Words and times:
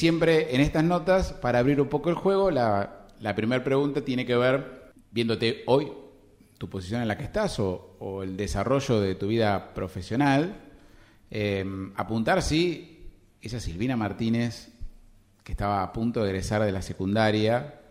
siempre 0.00 0.54
en 0.54 0.62
estas 0.62 0.82
notas, 0.82 1.34
para 1.34 1.58
abrir 1.58 1.78
un 1.78 1.88
poco 1.88 2.08
el 2.08 2.14
juego, 2.14 2.50
la, 2.50 3.06
la 3.20 3.34
primera 3.34 3.62
pregunta 3.62 4.00
tiene 4.00 4.24
que 4.24 4.34
ver, 4.34 4.92
viéndote 5.10 5.62
hoy, 5.66 5.92
tu 6.56 6.70
posición 6.70 7.02
en 7.02 7.08
la 7.08 7.18
que 7.18 7.24
estás 7.24 7.58
o, 7.60 8.22
el 8.22 8.34
desarrollo 8.34 8.98
de 8.98 9.14
tu 9.14 9.28
vida 9.28 9.74
profesional, 9.74 10.56
eh, 11.30 11.66
apuntar 11.96 12.40
si 12.40 13.10
esa 13.42 13.60
Silvina 13.60 13.94
Martínez, 13.94 14.70
que 15.44 15.52
estaba 15.52 15.82
a 15.82 15.92
punto 15.92 16.22
de 16.22 16.30
egresar 16.30 16.62
de 16.62 16.72
la 16.72 16.80
secundaria, 16.80 17.82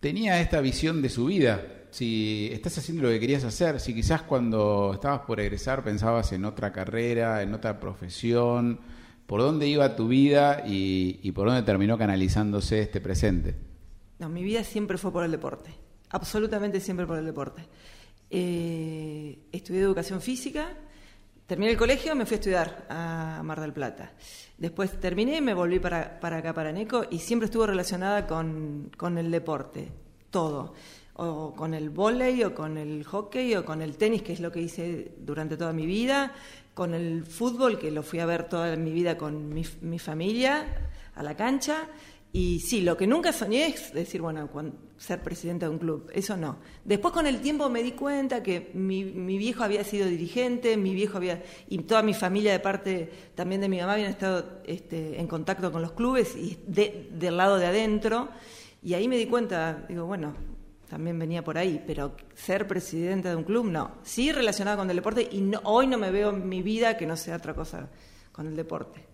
tenía 0.00 0.40
esta 0.40 0.62
visión 0.62 1.02
de 1.02 1.10
su 1.10 1.26
vida. 1.26 1.62
Si 1.90 2.48
estás 2.52 2.78
haciendo 2.78 3.02
lo 3.02 3.10
que 3.10 3.20
querías 3.20 3.44
hacer, 3.44 3.80
si 3.80 3.92
quizás 3.94 4.22
cuando 4.22 4.92
estabas 4.94 5.20
por 5.20 5.40
egresar 5.40 5.84
pensabas 5.84 6.32
en 6.32 6.46
otra 6.46 6.72
carrera, 6.72 7.42
en 7.42 7.52
otra 7.52 7.78
profesión, 7.78 8.80
por 9.26 9.40
dónde 9.40 9.66
iba 9.66 9.96
tu 9.96 10.08
vida 10.08 10.62
y, 10.66 11.30
por 11.32 11.48
dónde 11.48 11.62
terminó 11.62 11.96
canalizándose 11.96 12.80
este 12.80 13.00
presente. 13.00 13.54
No, 14.18 14.28
mi 14.28 14.42
vida 14.42 14.64
siempre 14.64 14.98
fue 14.98 15.12
por 15.12 15.24
el 15.24 15.30
deporte, 15.30 15.74
absolutamente 16.10 16.80
siempre 16.80 17.06
por 17.06 17.18
el 17.18 17.24
deporte. 17.24 17.66
Eh, 18.30 19.38
estudié 19.52 19.80
educación 19.80 20.20
física, 20.20 20.68
terminé 21.46 21.72
el 21.72 21.78
colegio, 21.78 22.14
me 22.14 22.26
fui 22.26 22.34
a 22.34 22.38
estudiar 22.38 22.86
a 22.88 23.42
Mar 23.44 23.60
del 23.60 23.72
Plata. 23.72 24.12
Después 24.56 25.00
terminé, 25.00 25.40
me 25.40 25.54
volví 25.54 25.78
para, 25.78 26.20
para 26.20 26.38
acá, 26.38 26.52
para 26.52 26.72
Neco, 26.72 27.04
y 27.10 27.18
siempre 27.18 27.46
estuvo 27.46 27.66
relacionada 27.66 28.26
con, 28.26 28.90
con 28.96 29.18
el 29.18 29.30
deporte, 29.30 29.88
todo. 30.30 30.74
O 31.14 31.54
con 31.54 31.74
el 31.74 31.90
vóley, 31.90 32.42
o 32.42 32.54
con 32.54 32.76
el 32.76 33.04
hockey, 33.04 33.54
o 33.54 33.64
con 33.64 33.82
el 33.82 33.96
tenis, 33.96 34.22
que 34.22 34.32
es 34.32 34.40
lo 34.40 34.50
que 34.50 34.60
hice 34.60 35.12
durante 35.18 35.56
toda 35.56 35.72
mi 35.72 35.86
vida, 35.86 36.32
con 36.74 36.92
el 36.92 37.24
fútbol, 37.24 37.78
que 37.78 37.90
lo 37.90 38.02
fui 38.02 38.18
a 38.18 38.26
ver 38.26 38.48
toda 38.48 38.74
mi 38.76 38.92
vida 38.92 39.16
con 39.16 39.48
mi, 39.48 39.64
mi 39.80 39.98
familia, 39.98 40.66
a 41.14 41.22
la 41.22 41.36
cancha, 41.36 41.88
y 42.36 42.58
sí, 42.58 42.80
lo 42.80 42.96
que 42.96 43.06
nunca 43.06 43.32
soñé 43.32 43.68
es 43.68 43.94
decir, 43.94 44.20
bueno, 44.20 44.50
ser 44.96 45.22
presidente 45.22 45.66
de 45.66 45.70
un 45.70 45.78
club, 45.78 46.10
eso 46.12 46.36
no. 46.36 46.56
Después 46.84 47.14
con 47.14 47.28
el 47.28 47.40
tiempo 47.40 47.70
me 47.70 47.80
di 47.80 47.92
cuenta 47.92 48.42
que 48.42 48.72
mi, 48.74 49.04
viejo 49.04 49.62
había 49.62 49.84
sido 49.84 50.08
dirigente, 50.08 50.76
mi 50.76 50.94
viejo 50.94 51.18
había, 51.18 51.44
y 51.68 51.78
toda 51.78 52.02
mi 52.02 52.12
familia 52.12 52.50
de 52.50 52.58
parte 52.58 53.08
también 53.36 53.60
de 53.60 53.68
mi 53.68 53.78
mamá 53.78 53.92
habían 53.92 54.10
estado 54.10 54.62
este, 54.66 55.20
en 55.20 55.28
contacto 55.28 55.70
con 55.70 55.80
los 55.80 55.92
clubes 55.92 56.34
y 56.34 56.58
del 56.66 57.36
lado 57.36 57.56
de 57.56 57.66
adentro, 57.66 58.30
y 58.82 58.94
ahí 58.94 59.06
me 59.06 59.16
di 59.16 59.26
cuenta, 59.26 59.86
digo, 59.88 60.04
bueno, 60.04 60.34
también 60.94 61.18
venía 61.18 61.42
por 61.42 61.58
ahí, 61.58 61.82
pero 61.84 62.14
ser 62.36 62.68
presidente 62.68 63.28
de 63.28 63.34
un 63.34 63.42
club 63.42 63.66
no. 63.66 63.96
Sí 64.04 64.30
relacionado 64.30 64.76
con 64.76 64.88
el 64.88 64.94
deporte 64.94 65.28
y 65.28 65.50
hoy 65.64 65.88
no 65.88 65.98
me 65.98 66.12
veo 66.12 66.30
en 66.30 66.48
mi 66.48 66.62
vida 66.62 66.96
que 66.96 67.04
no 67.04 67.16
sea 67.16 67.34
otra 67.34 67.52
cosa 67.52 67.88
con 68.30 68.46
el 68.46 68.54
deporte. 68.54 69.04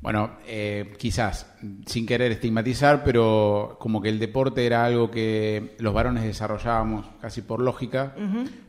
Bueno, 0.00 0.38
eh, 0.46 0.94
quizás, 0.96 1.46
sin 1.84 2.06
querer 2.06 2.32
estigmatizar, 2.32 3.04
pero 3.04 3.76
como 3.78 4.00
que 4.00 4.08
el 4.08 4.18
deporte 4.18 4.64
era 4.64 4.82
algo 4.82 5.10
que 5.10 5.76
los 5.78 5.92
varones 5.92 6.24
desarrollábamos 6.24 7.04
casi 7.20 7.42
por 7.42 7.60
lógica, 7.60 8.16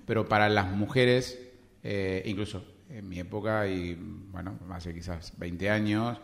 pero 0.05 0.27
para 0.27 0.49
las 0.49 0.69
mujeres, 0.75 1.39
eh, 1.83 2.21
incluso 2.25 2.65
en 2.89 3.07
mi 3.07 3.17
época 3.17 3.65
y 3.65 3.93
bueno, 4.29 4.59
hace 4.71 4.93
quizás 4.93 5.31
20 5.37 5.69
años, 5.69 6.19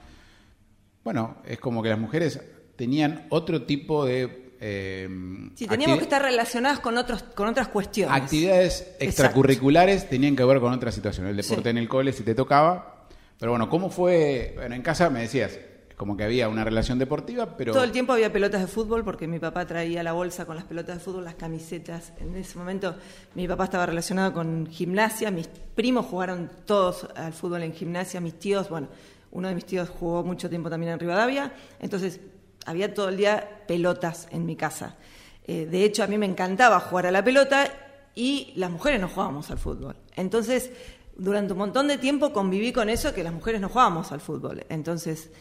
bueno, 1.05 1.38
es 1.45 1.58
como 1.58 1.81
que 1.81 1.88
las 1.88 2.00
mujeres 2.00 2.42
tenían 2.75 3.28
otro 3.30 3.61
tipo 3.61 4.03
de... 4.03 4.46
Eh, 4.59 5.08
sí, 5.55 5.67
teníamos 5.67 5.97
que 5.97 6.03
estar 6.03 6.22
relacionadas 6.22 6.80
con, 6.80 6.97
otros, 6.97 7.23
con 7.23 7.47
otras 7.47 7.67
cuestiones. 7.67 8.16
Actividades 8.16 8.95
extracurriculares 8.99 10.09
tenían 10.09 10.36
que 10.36 10.44
ver 10.44 10.59
con 10.59 10.73
otra 10.73 10.91
situación. 10.91 11.27
El 11.27 11.38
deporte 11.38 11.69
en 11.69 11.77
el 11.77 11.88
cole, 11.88 12.14
si 12.14 12.23
te 12.23 12.33
tocaba, 12.33 13.08
pero 13.39 13.52
bueno, 13.52 13.69
¿cómo 13.69 13.89
fue? 13.89 14.53
Bueno, 14.55 14.75
en 14.75 14.81
casa 14.81 15.09
me 15.09 15.22
decías, 15.22 15.59
como 15.97 16.16
que 16.16 16.23
había 16.23 16.47
una 16.47 16.64
relación 16.64 16.99
deportiva, 16.99 17.58
pero... 17.58 17.73
Todo 17.73 17.83
el 17.83 17.91
tiempo 17.91 18.14
había 18.14 18.31
pelotas 18.31 18.61
de 18.61 18.67
fútbol 18.67 19.03
porque 19.03 19.27
mi 19.27 19.39
papá 19.39 19.66
traía 19.66 20.03
la 20.03 20.14
bolsa 20.14 20.45
con 20.45 20.55
las 20.55 20.66
pelotas 20.66 20.97
de 20.97 21.03
fútbol, 21.03 21.25
las 21.25 21.36
camisetas. 21.36 22.14
En 22.19 22.36
ese 22.36 22.58
momento 22.58 22.95
mi 23.33 23.47
papá 23.47 23.64
estaba 23.66 23.87
relacionado 23.87 24.31
con 24.31 24.67
gimnasia, 24.67 25.31
mis 25.31 25.48
primos 25.48 26.05
jugaron 26.05 26.52
todos 26.65 27.08
al 27.15 27.33
fútbol 27.33 27.64
en 27.64 27.73
gimnasia, 27.73 28.21
mis 28.21 28.37
tíos, 28.37 28.70
bueno, 28.70 28.87
uno 29.31 29.48
de 29.48 29.55
mis 29.55 29.65
tíos 29.65 29.89
jugó 29.89 30.23
mucho 30.23 30.49
tiempo 30.49 30.70
también 30.70 30.93
en 30.93 30.99
Rivadavia, 30.99 31.52
entonces 31.80 32.20
había 32.67 32.94
todo 32.94 33.10
el 33.10 33.17
día 33.17 33.64
pelotas 33.67 34.28
en 34.30 34.45
mi 34.45 34.55
casa. 34.55 34.95
Eh, 35.45 35.66
de 35.66 35.83
hecho, 35.83 36.04
a 36.04 36.08
mí 36.08 36.17
me 36.17 36.28
encantaba 36.28 36.80
jugar 36.80 37.08
a 37.08 37.11
la 37.11 37.23
pelota 37.23 37.67
y 38.14 38.54
las 38.55 38.70
mujeres 38.70 39.02
no 39.02 39.08
jugábamos 39.08 39.50
al 39.50 39.58
fútbol. 39.58 39.95
Entonces 40.16 40.72
durante 41.17 41.54
un 41.54 41.60
montón 41.60 41.88
de 41.88 41.98
tiempo 41.98 42.32
conviví 42.32 42.72
con 42.72 42.89
eso 42.89 43.14
que 43.14 43.23
las 43.23 43.33
mujeres 43.33 43.60
no 43.60 43.70
jugábamos 43.70 44.11
al 44.11 44.22
fútbol. 44.22 44.66
Entonces 44.70 45.32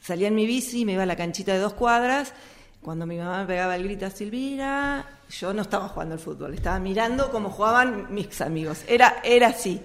salía 0.00 0.28
en 0.28 0.34
mi 0.34 0.46
bici, 0.46 0.84
me 0.84 0.92
iba 0.92 1.04
a 1.04 1.06
la 1.06 1.16
canchita 1.16 1.52
de 1.52 1.58
dos 1.58 1.74
cuadras. 1.74 2.34
Cuando 2.82 3.06
mi 3.06 3.16
mamá 3.16 3.40
me 3.40 3.46
pegaba 3.46 3.76
el 3.76 3.84
grito 3.84 4.06
a 4.06 4.10
Silvira, 4.10 5.20
yo 5.38 5.54
no 5.54 5.62
estaba 5.62 5.88
jugando 5.88 6.14
al 6.14 6.20
fútbol, 6.20 6.54
estaba 6.54 6.78
mirando 6.78 7.30
cómo 7.30 7.48
jugaban 7.48 8.12
mis 8.12 8.40
amigos. 8.40 8.84
Era, 8.86 9.20
era 9.24 9.48
así. 9.48 9.80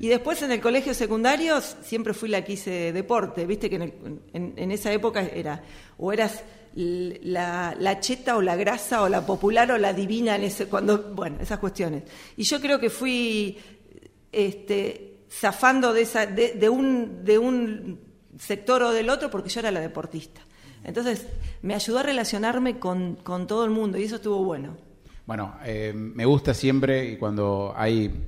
Y 0.00 0.08
después 0.08 0.42
en 0.42 0.50
el 0.50 0.60
colegio 0.60 0.92
secundario 0.92 1.60
siempre 1.60 2.14
fui 2.14 2.28
la 2.28 2.44
que 2.44 2.54
hice 2.54 2.92
deporte. 2.92 3.46
Viste 3.46 3.70
que 3.70 3.76
en, 3.76 4.22
en, 4.32 4.72
esa 4.72 4.92
época 4.92 5.22
era, 5.22 5.62
o 5.98 6.12
eras 6.12 6.42
la, 6.74 7.76
la, 7.78 8.00
cheta 8.00 8.36
o 8.36 8.42
la 8.42 8.56
grasa 8.56 9.02
o 9.02 9.08
la 9.08 9.24
popular 9.24 9.70
o 9.70 9.78
la 9.78 9.92
divina 9.92 10.34
en 10.34 10.44
ese, 10.44 10.66
cuando, 10.66 11.14
bueno, 11.14 11.38
esas 11.40 11.60
cuestiones. 11.60 12.02
Y 12.36 12.42
yo 12.42 12.60
creo 12.60 12.80
que 12.80 12.90
fui 12.90 13.56
este, 14.32 15.20
zafando 15.30 15.92
de, 15.92 16.02
esa, 16.02 16.26
de, 16.26 16.68
un, 16.68 17.24
de 17.24 17.38
un 17.38 18.00
sector 18.36 18.82
o 18.82 18.90
del 18.90 19.10
otro 19.10 19.30
porque 19.30 19.48
yo 19.48 19.60
era 19.60 19.70
la 19.70 19.80
deportista. 19.80 20.40
Entonces, 20.82 21.26
me 21.62 21.74
ayudó 21.74 22.00
a 22.00 22.02
relacionarme 22.02 22.78
con, 22.80 23.16
con 23.16 23.46
todo 23.46 23.64
el 23.64 23.70
mundo 23.70 23.96
y 23.98 24.04
eso 24.04 24.16
estuvo 24.16 24.44
bueno. 24.44 24.87
Bueno, 25.28 25.56
eh, 25.62 25.92
me 25.94 26.24
gusta 26.24 26.54
siempre 26.54 27.04
y 27.10 27.16
cuando 27.18 27.74
hay 27.76 28.24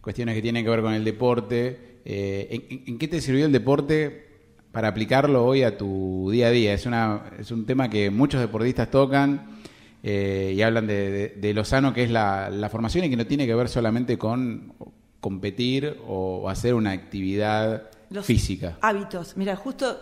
cuestiones 0.00 0.34
que 0.34 0.42
tienen 0.42 0.64
que 0.64 0.70
ver 0.70 0.82
con 0.82 0.92
el 0.92 1.04
deporte, 1.04 2.00
eh, 2.04 2.82
¿en, 2.88 2.98
qué 2.98 3.06
te 3.06 3.20
sirvió 3.20 3.46
el 3.46 3.52
deporte 3.52 4.26
para 4.72 4.88
aplicarlo 4.88 5.46
hoy 5.46 5.62
a 5.62 5.78
tu 5.78 6.28
día 6.32 6.48
a 6.48 6.50
día? 6.50 6.74
Es, 6.74 6.86
una, 6.86 7.30
es 7.38 7.52
un 7.52 7.66
tema 7.66 7.88
que 7.88 8.10
muchos 8.10 8.40
deportistas 8.40 8.90
tocan 8.90 9.60
eh, 10.02 10.52
y 10.56 10.60
hablan 10.62 10.88
de, 10.88 11.36
de, 11.36 11.54
lo 11.54 11.64
sano 11.64 11.94
que 11.94 12.02
es 12.02 12.10
la, 12.10 12.50
la, 12.50 12.68
formación 12.68 13.04
y 13.04 13.10
que 13.10 13.16
no 13.16 13.28
tiene 13.28 13.46
que 13.46 13.54
ver 13.54 13.68
solamente 13.68 14.18
con 14.18 14.72
competir 15.20 15.98
o 16.04 16.48
hacer 16.48 16.74
una 16.74 16.90
actividad 16.90 17.90
física? 18.24 18.76
Hábitos. 18.80 19.36
Mira, 19.36 19.54
justo 19.54 20.00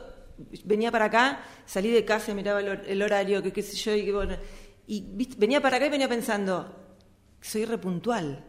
venía 0.64 0.90
para 0.90 1.06
acá, 1.06 1.40
salí 1.66 1.90
de 1.90 2.04
casa, 2.04 2.32
miraba 2.34 2.60
el, 2.60 3.02
horario, 3.02 3.42
que 3.42 3.52
qué 3.52 3.62
sé 3.62 3.76
yo, 3.76 3.94
y, 3.94 4.10
bueno, 4.10 4.36
y 4.88 5.04
venía 5.36 5.60
para 5.60 5.76
acá 5.76 5.86
y 5.86 5.90
venía 5.90 6.08
pensando, 6.08 6.74
soy 7.40 7.64
repuntual. 7.64 8.44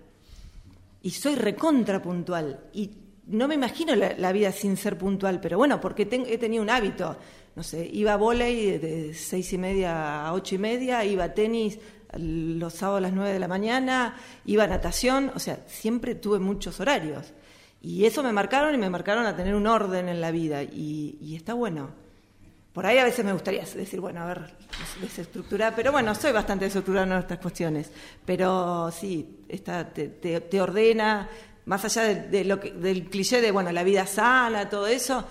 Y 1.01 1.11
soy 1.11 1.35
recontra 1.35 2.01
puntual. 2.01 2.61
Y 2.73 2.91
no 3.27 3.47
me 3.47 3.55
imagino 3.55 3.95
la, 3.95 4.31
vida 4.31 4.51
sin 4.51 4.75
ser 4.75 4.97
puntual, 4.97 5.39
pero 5.39 5.57
bueno, 5.57 5.79
porque 5.79 6.03
he 6.03 6.37
tenido 6.37 6.63
un 6.63 6.69
hábito. 6.69 7.15
No 7.55 7.63
sé, 7.63 7.87
iba 7.91 8.13
a 8.13 8.17
volei 8.17 8.77
de 8.77 9.13
seis 9.13 9.53
y 9.53 9.57
media 9.57 10.25
a 10.25 10.33
ocho 10.33 10.55
y 10.55 10.57
media, 10.57 11.05
iba 11.05 11.25
a 11.25 11.33
tenis 11.33 11.79
los 12.17 12.73
sábados 12.73 12.99
a 12.99 13.01
las 13.01 13.13
9 13.13 13.33
de 13.33 13.39
la 13.39 13.47
mañana, 13.47 14.15
iba 14.45 14.63
a 14.63 14.67
natación, 14.67 15.31
o 15.35 15.39
sea, 15.39 15.59
siempre 15.67 16.15
tuve 16.15 16.39
muchos 16.39 16.79
horarios. 16.79 17.33
Y 17.81 18.05
eso 18.05 18.23
me 18.23 18.33
marcaron 18.33 18.73
y 18.73 18.77
me 18.77 18.89
marcaron 18.89 19.25
a 19.25 19.35
tener 19.35 19.55
un 19.55 19.67
orden 19.67 20.09
en 20.09 20.19
la 20.19 20.31
vida 20.31 20.63
y, 20.63 21.35
está 21.35 21.53
bueno. 21.53 21.91
Por 22.73 22.85
ahí 22.85 22.97
a 22.99 23.03
veces 23.03 23.25
me 23.25 23.33
gustaría 23.33 23.61
decir, 23.61 23.99
bueno, 23.99 24.21
a 24.21 24.25
ver, 24.25 24.53
desestructurar, 25.01 25.73
pero 25.75 25.91
bueno, 25.91 26.13
soy 26.13 26.31
bastante 26.31 26.65
desestructurada 26.65 27.15
en 27.15 27.21
estas 27.23 27.39
cuestiones. 27.39 27.91
Pero 28.25 28.91
sí, 28.91 29.43
está, 29.49 29.89
te, 29.89 30.61
ordena, 30.61 31.27
más 31.65 31.85
allá 31.85 32.03
de, 32.03 32.45
lo 32.45 32.59
que, 32.59 32.71
del 32.71 33.09
cliché 33.09 33.41
de, 33.41 33.51
bueno, 33.51 33.71
la 33.71 33.83
vida 33.83 34.05
sana, 34.05 34.69
todo 34.69 34.85
eso, 34.85 35.25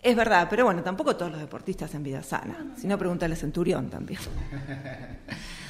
es 0.00 0.14
verdad, 0.14 0.46
pero 0.48 0.64
bueno, 0.66 0.82
tampoco 0.82 1.16
todos 1.16 1.32
los 1.32 1.40
deportistas 1.40 1.94
en 1.94 2.04
vida 2.04 2.22
sana. 2.22 2.74
Si 2.76 2.86
no, 2.86 2.96
pregúntale 2.96 3.34
a 3.34 3.36
Centurión 3.36 3.90
también. 3.90 4.20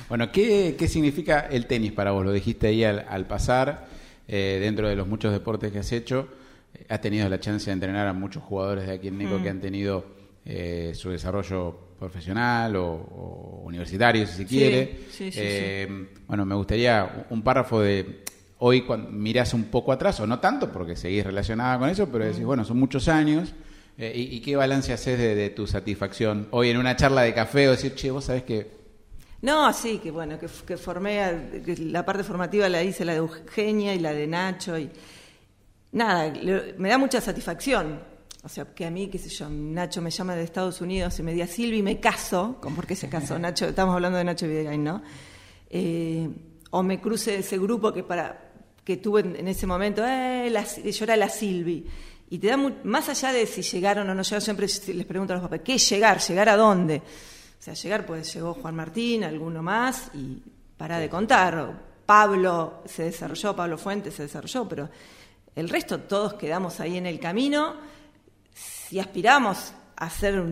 Bueno, 0.07 0.31
¿qué, 0.31 0.77
significa 0.87 1.41
el 1.51 1.67
tenis 1.67 1.93
para 1.93 2.11
vos? 2.11 2.25
Lo 2.27 2.33
dijiste 2.33 2.67
ahí 2.67 2.85
al, 2.85 3.27
pasar, 3.27 3.87
eh, 4.29 4.59
dentro 4.61 4.87
de 4.87 4.97
los 4.97 5.09
muchos 5.09 5.33
deportes 5.33 5.73
que 5.73 5.79
has 5.79 5.93
hecho, 5.93 6.29
eh, 6.75 6.85
has 6.91 7.01
tenido 7.01 7.27
la 7.29 7.41
chance 7.41 7.67
de 7.67 7.73
entrenar 7.73 8.07
a 8.07 8.13
muchos 8.13 8.43
jugadores 8.43 8.87
de 8.87 8.93
aquí 8.93 9.09
en 9.09 9.17
Nico 9.17 9.39
que 9.39 9.49
mm. 9.49 9.57
han 9.57 9.61
tenido 9.61 10.14
eh, 10.45 10.93
su 10.95 11.11
desarrollo 11.11 11.95
profesional 11.99 12.77
o, 12.77 13.63
universitario, 13.65 14.27
si 14.27 14.35
se 14.35 14.47
quiere. 14.47 14.99
bueno, 16.27 16.45
me 16.45 16.55
gustaría 16.55 17.27
un 17.31 17.43
párrafo 17.43 17.81
de 17.81 18.25
hoy 18.59 18.83
cuando 18.83 19.11
mirás 19.11 19.55
un 19.55 19.65
poco 19.65 19.93
atrás, 19.93 20.21
o 20.21 20.27
no 20.27 20.39
tanto, 20.41 20.73
porque 20.73 20.97
seguís 20.97 21.25
relacionada 21.25 21.79
con 21.79 21.89
eso, 21.89 22.09
pero 22.09 22.25
decís, 22.25 22.45
bueno, 22.45 22.65
son 22.65 22.79
muchos 22.79 23.09
años. 23.09 23.55
y, 23.97 24.41
qué 24.41 24.57
balance 24.57 24.93
haces 24.93 25.19
de, 25.19 25.35
de, 25.35 25.51
tu 25.51 25.67
satisfacción? 25.67 26.49
Hoy 26.51 26.71
en 26.71 26.77
una 26.77 26.97
charla 26.97 27.23
de 27.23 27.33
café 27.33 27.69
o 27.69 27.73
decir, 27.73 27.95
che, 27.95 28.11
vos 28.11 28.25
sabés 28.25 28.43
que 28.43 28.85
no, 29.45 29.71
sí, 29.75 29.99
que 29.99 30.11
bueno, 30.11 30.39
que, 30.39 30.49
formé, 30.79 31.53
la 31.81 32.03
parte 32.03 32.25
formativa 32.25 32.67
la 32.71 32.83
hice 32.83 33.05
la 33.05 33.13
de 33.13 33.19
Eugenia 33.19 33.95
y 33.95 33.99
la 33.99 34.15
de 34.15 34.27
Nacho 34.27 34.79
y 34.79 34.91
nada, 35.93 36.33
me 36.79 36.89
da 36.89 36.97
mucha 36.97 37.21
satisfacción. 37.21 38.01
O 38.45 38.49
sea, 38.49 38.67
que 38.67 38.85
a 38.85 38.91
mí, 38.91 39.09
qué 39.09 39.17
sé 39.17 39.31
yo, 39.31 39.49
Nacho 39.49 40.03
me 40.03 40.11
llama 40.11 40.37
de 40.37 40.43
Estados 40.43 40.83
Unidos 40.83 41.19
y 41.19 41.23
me 41.23 41.33
diga 41.33 41.47
Silvi, 41.47 41.81
me 41.81 41.99
caso, 41.99 42.59
¿con 42.61 42.75
por 42.75 42.87
qué 42.87 42.95
se 42.95 43.09
casó 43.09 43.39
Nacho? 43.41 43.67
Estamos 43.67 43.95
hablando 43.95 44.19
de 44.19 44.25
Nacho 44.25 44.47
Videgain, 44.47 44.85
¿no? 44.85 45.03
Eh, 45.71 46.29
o 46.71 46.83
me 46.83 47.01
cruce 47.01 47.39
ese 47.39 47.57
grupo 47.57 47.91
que 47.91 48.03
para 48.03 48.53
que 48.85 48.99
tuve 48.99 49.21
en, 49.21 49.49
ese 49.49 49.67
momento, 49.67 50.05
eh, 50.07 50.53
yo 50.85 51.05
era 51.05 51.17
la 51.17 51.31
Silvi. 51.31 51.87
Y 52.29 52.39
te 52.39 52.49
da 52.49 52.59
más 52.59 53.09
allá 53.09 53.33
de 53.33 53.47
si 53.47 53.63
llegaron 53.63 54.11
o 54.11 54.15
no 54.15 54.23
llegaron, 54.23 54.43
siempre 54.43 54.67
les 54.67 55.07
pregunto 55.07 55.33
a 55.33 55.37
los 55.37 55.45
papás, 55.45 55.61
¿qué 55.65 55.77
es 55.77 55.89
llegar? 55.89 56.21
¿Llegar 56.21 56.51
a 56.51 56.57
dónde? 56.57 56.99
O 56.99 57.63
sea, 57.63 57.73
llegar, 57.73 58.05
pues 58.05 58.35
llegó 58.35 58.53
Juan 58.53 58.77
Martín, 58.77 59.25
alguno 59.25 59.63
más, 59.63 60.11
y 60.13 60.43
para 60.77 60.99
de 60.99 61.09
contar. 61.09 61.81
Pablo 62.05 62.83
se 62.85 63.05
desarrolló, 63.05 63.57
Pablo 63.57 63.79
Fuentes 63.79 64.13
se 64.13 64.25
desarrolló, 64.25 64.69
pero 64.69 64.91
el 65.57 65.71
resto 65.71 66.01
todos 66.01 66.35
quedamos 66.35 66.79
ahí 66.81 66.99
en 66.99 67.07
el 67.07 67.19
camino 67.19 67.94
si 68.89 68.99
aspiramos 68.99 69.73
a 69.97 70.07
hacer 70.07 70.43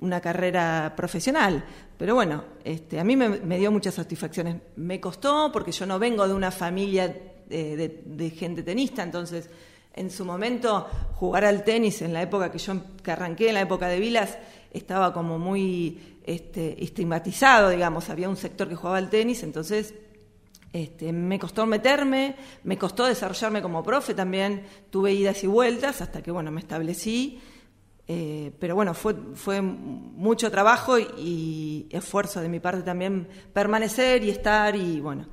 una 0.00 0.20
carrera 0.20 0.92
profesional. 0.96 1.64
Pero 1.96 2.14
bueno, 2.14 2.44
este, 2.64 3.00
a 3.00 3.04
mí 3.04 3.16
me, 3.16 3.58
dio 3.58 3.70
muchas 3.72 3.94
satisfacciones. 3.94 4.56
Me 4.76 5.00
costó 5.00 5.50
porque 5.52 5.72
yo 5.72 5.86
no 5.86 5.98
vengo 5.98 6.26
de 6.26 6.34
una 6.34 6.50
familia 6.50 7.14
de, 7.48 8.34
gente 8.36 8.62
tenista, 8.62 9.02
entonces 9.02 9.48
en 9.94 10.10
su 10.10 10.24
momento 10.24 10.88
jugar 11.14 11.44
al 11.44 11.62
tenis 11.62 12.02
en 12.02 12.12
la 12.12 12.22
época 12.22 12.50
que 12.50 12.58
yo 12.58 12.74
que 13.02 13.12
arranqué, 13.12 13.48
en 13.48 13.54
la 13.54 13.60
época 13.60 13.86
de 13.86 14.00
Vilas, 14.00 14.38
estaba 14.72 15.12
como 15.12 15.38
muy 15.38 16.18
este, 16.24 16.82
estigmatizado, 16.82 17.70
digamos, 17.70 18.10
había 18.10 18.28
un 18.28 18.36
sector 18.36 18.68
que 18.68 18.74
jugaba 18.74 18.98
al 18.98 19.08
tenis, 19.08 19.44
entonces 19.44 19.94
este, 20.72 21.12
me 21.12 21.38
costó 21.38 21.64
meterme, 21.66 22.34
me 22.64 22.76
costó 22.76 23.04
desarrollarme 23.04 23.62
como 23.62 23.84
profe 23.84 24.14
también, 24.14 24.64
tuve 24.90 25.12
idas 25.12 25.44
y 25.44 25.46
vueltas 25.46 26.00
hasta 26.00 26.20
que, 26.20 26.32
bueno, 26.32 26.50
me 26.50 26.60
establecí 26.60 27.40
eh, 28.06 28.52
pero 28.58 28.74
bueno, 28.74 28.92
fue, 28.92 29.14
fue 29.34 29.62
mucho 29.62 30.50
trabajo 30.50 30.98
y, 30.98 31.86
esfuerzo 31.90 32.40
de 32.40 32.48
mi 32.48 32.60
parte 32.60 32.82
también 32.82 33.26
permanecer 33.52 34.22
y 34.24 34.30
estar 34.30 34.76
y 34.76 35.00
bueno, 35.00 35.26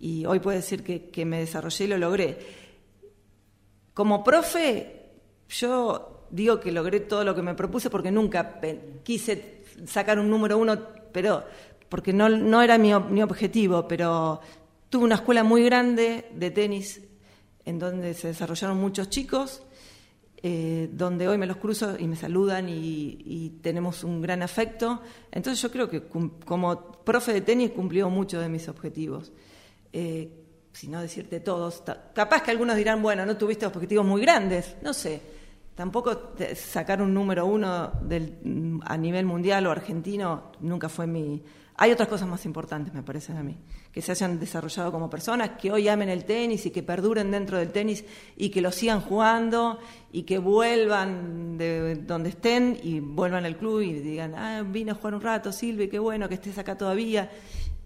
y 0.00 0.24
hoy 0.26 0.40
puedo 0.40 0.56
decir 0.56 0.82
que, 0.82 1.24
me 1.24 1.38
desarrollé 1.40 1.84
y 1.84 1.88
lo 1.88 1.98
logré. 1.98 2.38
Como 3.94 4.24
profe, 4.24 5.10
yo 5.48 6.26
digo 6.30 6.58
que 6.60 6.72
logré 6.72 7.00
todo 7.00 7.24
lo 7.24 7.34
que 7.34 7.42
me 7.42 7.54
propuse 7.54 7.90
porque 7.90 8.10
nunca 8.10 8.60
quise 9.02 9.62
sacar 9.86 10.18
un 10.18 10.28
número 10.28 10.58
uno, 10.58 10.76
pero 11.12 11.44
porque 11.88 12.12
no, 12.12 12.28
no 12.28 12.62
era 12.62 12.78
mi, 12.78 12.92
mi 12.94 13.22
objetivo, 13.22 13.86
pero 13.86 14.40
tuve 14.90 15.04
una 15.04 15.16
escuela 15.16 15.44
muy 15.44 15.64
grande 15.64 16.28
de 16.34 16.50
tenis 16.50 17.00
en 17.64 17.78
donde 17.78 18.14
se 18.14 18.28
desarrollaron 18.28 18.78
muchos 18.78 19.08
chicos 19.08 19.62
eh, 20.40 20.88
donde 20.92 21.26
hoy 21.26 21.36
me 21.36 21.46
los 21.46 21.56
cruzo 21.56 21.96
y 21.98 22.06
me 22.06 22.14
saludan 22.14 22.68
y, 22.68 23.58
tenemos 23.60 24.04
un 24.04 24.22
gran 24.22 24.42
afecto. 24.42 25.02
Entonces 25.32 25.60
yo 25.60 25.70
creo 25.70 25.88
que 25.88 26.04
como 26.44 26.92
profe 27.04 27.32
de 27.32 27.40
tenis 27.40 27.72
cumplió 27.72 28.08
muchos 28.08 28.40
de 28.40 28.48
mis 28.48 28.68
objetivos. 28.68 29.32
Eh, 29.92 30.30
si 30.72 30.86
no 30.86 31.00
decirte 31.00 31.40
todos, 31.40 31.82
capaz 32.14 32.42
que 32.42 32.52
algunos 32.52 32.76
dirán, 32.76 33.02
bueno, 33.02 33.26
no 33.26 33.36
tuviste 33.36 33.66
objetivos 33.66 34.06
muy 34.06 34.20
grandes, 34.20 34.76
no 34.82 34.94
sé. 34.94 35.20
Tampoco 35.74 36.34
sacar 36.54 37.02
un 37.02 37.14
número 37.14 37.46
uno 37.46 37.92
del, 38.02 38.80
a 38.84 38.96
nivel 38.96 39.26
mundial 39.26 39.66
o 39.66 39.70
argentino 39.70 40.52
nunca 40.60 40.88
fue 40.88 41.06
mi, 41.06 41.42
hay 41.80 41.92
otras 41.92 42.08
cosas 42.08 42.26
más 42.26 42.44
importantes, 42.44 42.92
me 42.92 43.04
parecen 43.04 43.36
a 43.36 43.44
mí, 43.44 43.56
que 43.92 44.02
se 44.02 44.10
hayan 44.10 44.40
desarrollado 44.40 44.90
como 44.90 45.08
personas, 45.08 45.50
que 45.50 45.70
hoy 45.70 45.86
amen 45.86 46.08
el 46.08 46.24
tenis 46.24 46.66
y 46.66 46.70
que 46.70 46.82
perduren 46.82 47.30
dentro 47.30 47.56
del 47.56 47.70
tenis 47.70 48.04
y 48.36 48.48
que 48.48 48.60
lo 48.60 48.72
sigan 48.72 49.00
jugando 49.00 49.78
y 50.10 50.24
que 50.24 50.38
vuelvan 50.38 51.56
de 51.56 51.94
donde 51.94 52.30
estén 52.30 52.76
y 52.82 52.98
vuelvan 52.98 53.44
al 53.44 53.56
club 53.56 53.82
y 53.82 53.92
digan, 53.92 54.34
ah, 54.34 54.64
vine 54.66 54.90
a 54.90 54.94
jugar 54.94 55.14
un 55.14 55.20
rato, 55.20 55.52
Silvi, 55.52 55.88
qué 55.88 56.00
bueno 56.00 56.28
que 56.28 56.34
estés 56.34 56.58
acá 56.58 56.76
todavía. 56.76 57.30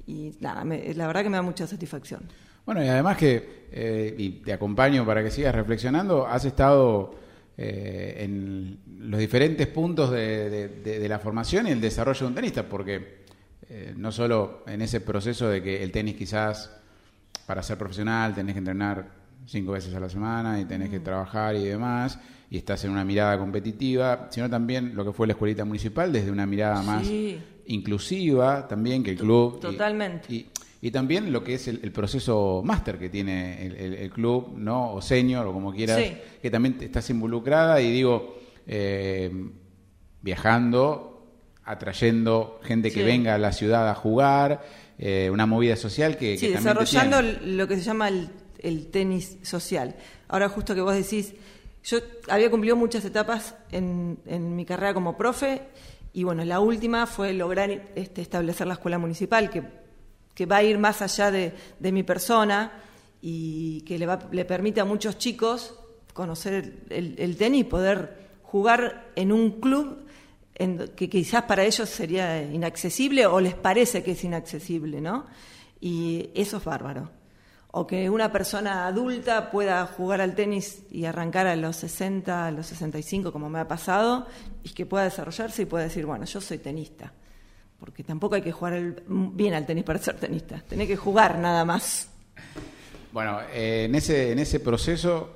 Y 0.06 0.32
nada, 0.40 0.64
la 0.64 1.06
verdad 1.06 1.22
que 1.22 1.28
me 1.28 1.36
da 1.36 1.42
mucha 1.42 1.66
satisfacción. 1.66 2.22
Bueno, 2.64 2.82
y 2.82 2.88
además 2.88 3.18
que, 3.18 3.66
eh, 3.70 4.14
y 4.16 4.30
te 4.40 4.54
acompaño 4.54 5.04
para 5.04 5.22
que 5.22 5.30
sigas 5.30 5.54
reflexionando, 5.54 6.26
has 6.26 6.46
estado 6.46 7.14
eh, 7.58 8.14
en 8.20 8.78
los 9.00 9.20
diferentes 9.20 9.66
puntos 9.66 10.10
de 10.10 11.06
la 11.06 11.18
formación 11.18 11.66
y 11.66 11.72
el 11.72 11.80
desarrollo 11.80 12.20
de 12.20 12.26
un 12.26 12.34
tenista, 12.34 12.66
porque 12.66 13.22
eh, 13.74 13.94
no 13.96 14.12
solo 14.12 14.64
en 14.66 14.82
ese 14.82 15.00
proceso 15.00 15.48
de 15.48 15.62
que 15.62 15.82
el 15.82 15.90
tenis 15.90 16.14
quizás 16.14 16.70
para 17.46 17.62
ser 17.62 17.78
profesional 17.78 18.34
tenés 18.34 18.52
que 18.52 18.58
entrenar 18.58 19.08
cinco 19.46 19.72
veces 19.72 19.94
a 19.94 20.00
la 20.00 20.10
semana 20.10 20.60
y 20.60 20.66
tenés 20.66 20.90
que 20.90 21.00
mm. 21.00 21.04
trabajar 21.04 21.56
y 21.56 21.64
demás, 21.64 22.18
y 22.50 22.58
estás 22.58 22.84
en 22.84 22.90
una 22.90 23.02
mirada 23.02 23.38
competitiva, 23.38 24.28
sino 24.30 24.50
también 24.50 24.94
lo 24.94 25.06
que 25.06 25.12
fue 25.12 25.26
la 25.26 25.32
escuelita 25.32 25.64
municipal 25.64 26.12
desde 26.12 26.30
una 26.30 26.44
mirada 26.44 26.82
más 26.82 27.08
inclusiva 27.64 28.68
también 28.68 29.02
que 29.02 29.12
el 29.12 29.16
club. 29.16 29.58
Totalmente. 29.58 30.46
Y, 30.82 30.90
también 30.90 31.32
lo 31.32 31.42
que 31.42 31.54
es 31.54 31.66
el, 31.66 31.92
proceso 31.92 32.60
máster 32.62 32.98
que 32.98 33.08
tiene 33.08 33.66
el, 33.66 34.10
club, 34.10 34.52
¿no? 34.58 34.92
O 34.92 35.00
senior, 35.00 35.46
o 35.46 35.52
como 35.54 35.72
quieras, 35.72 35.98
que 36.42 36.50
también 36.50 36.76
estás 36.78 37.08
involucrada 37.08 37.80
y 37.80 37.90
digo, 37.90 38.36
eh, 38.66 39.32
viajando 40.20 41.11
atrayendo 41.64 42.60
gente 42.64 42.90
que 42.90 43.04
venga 43.04 43.34
a 43.34 43.38
la 43.38 43.52
ciudad 43.52 43.88
a 43.88 43.94
jugar, 43.94 44.62
eh, 44.98 45.30
una 45.32 45.46
movida 45.46 45.76
social 45.76 46.16
que... 46.16 46.36
Sí, 46.36 46.48
desarrollando 46.48 47.22
lo 47.22 47.68
que 47.68 47.76
se 47.76 47.82
llama 47.82 48.08
el, 48.08 48.86
tenis 48.90 49.38
social. 49.42 49.96
Ahora 50.28 50.48
justo 50.48 50.74
que 50.74 50.80
vos 50.80 50.94
decís, 50.94 51.34
yo 51.84 51.98
había 52.28 52.50
cumplido 52.50 52.76
muchas 52.76 53.04
etapas 53.04 53.54
en, 53.70 54.18
mi 54.54 54.64
carrera 54.64 54.94
como 54.94 55.16
profe 55.16 55.62
y 56.12 56.24
bueno, 56.24 56.44
la 56.44 56.60
última 56.60 57.06
fue 57.06 57.32
lograr 57.32 57.70
este, 57.94 58.22
establecer 58.22 58.66
la 58.66 58.74
escuela 58.74 58.98
municipal 58.98 59.50
que, 59.50 59.62
que 60.34 60.46
va 60.46 60.58
a 60.58 60.62
ir 60.62 60.78
más 60.78 61.02
allá 61.02 61.30
de, 61.30 61.52
mi 61.80 62.02
persona 62.02 62.72
y 63.20 63.80
que 63.82 63.98
le, 63.98 64.06
va, 64.06 64.18
le 64.30 64.44
permite 64.44 64.80
a 64.80 64.84
muchos 64.84 65.16
chicos 65.16 65.74
conocer 66.12 66.84
el, 66.90 67.14
el 67.18 67.36
tenis 67.36 67.62
y 67.62 67.64
poder 67.64 68.18
jugar 68.42 69.10
en 69.16 69.32
un 69.32 69.60
club 69.60 70.06
que 70.54 71.08
quizás 71.08 71.44
para 71.44 71.64
ellos 71.64 71.88
sería 71.88 72.42
inaccesible 72.42 73.26
o 73.26 73.40
les 73.40 73.54
parece 73.54 74.02
que 74.02 74.12
es 74.12 74.24
inaccesible, 74.24 75.00
¿no? 75.00 75.26
Y 75.80 76.30
eso 76.34 76.58
es 76.58 76.64
bárbaro. 76.64 77.10
O 77.74 77.86
que 77.86 78.10
una 78.10 78.30
persona 78.30 78.86
adulta 78.86 79.50
pueda 79.50 79.86
jugar 79.86 80.20
al 80.20 80.34
tenis 80.34 80.82
y 80.90 81.06
arrancar 81.06 81.46
a 81.46 81.56
los 81.56 81.76
60, 81.76 82.46
a 82.46 82.50
los 82.50 82.66
65, 82.66 83.32
como 83.32 83.48
me 83.48 83.60
ha 83.60 83.66
pasado, 83.66 84.26
y 84.62 84.70
que 84.70 84.84
pueda 84.84 85.04
desarrollarse 85.04 85.62
y 85.62 85.64
pueda 85.66 85.84
decir, 85.84 86.04
bueno, 86.04 86.26
yo 86.26 86.40
soy 86.40 86.58
tenista. 86.58 87.12
Porque 87.78 88.04
tampoco 88.04 88.34
hay 88.34 88.42
que 88.42 88.52
jugar 88.52 89.02
bien 89.08 89.54
al 89.54 89.64
tenis 89.64 89.84
para 89.84 89.98
ser 89.98 90.20
tenista, 90.20 90.62
tenés 90.68 90.86
que 90.86 90.96
jugar 90.96 91.38
nada 91.38 91.64
más. 91.64 92.10
Bueno, 93.10 93.40
eh, 93.52 93.86
en, 93.86 93.94
ese, 93.94 94.32
en 94.32 94.38
ese 94.38 94.60
proceso 94.60 95.30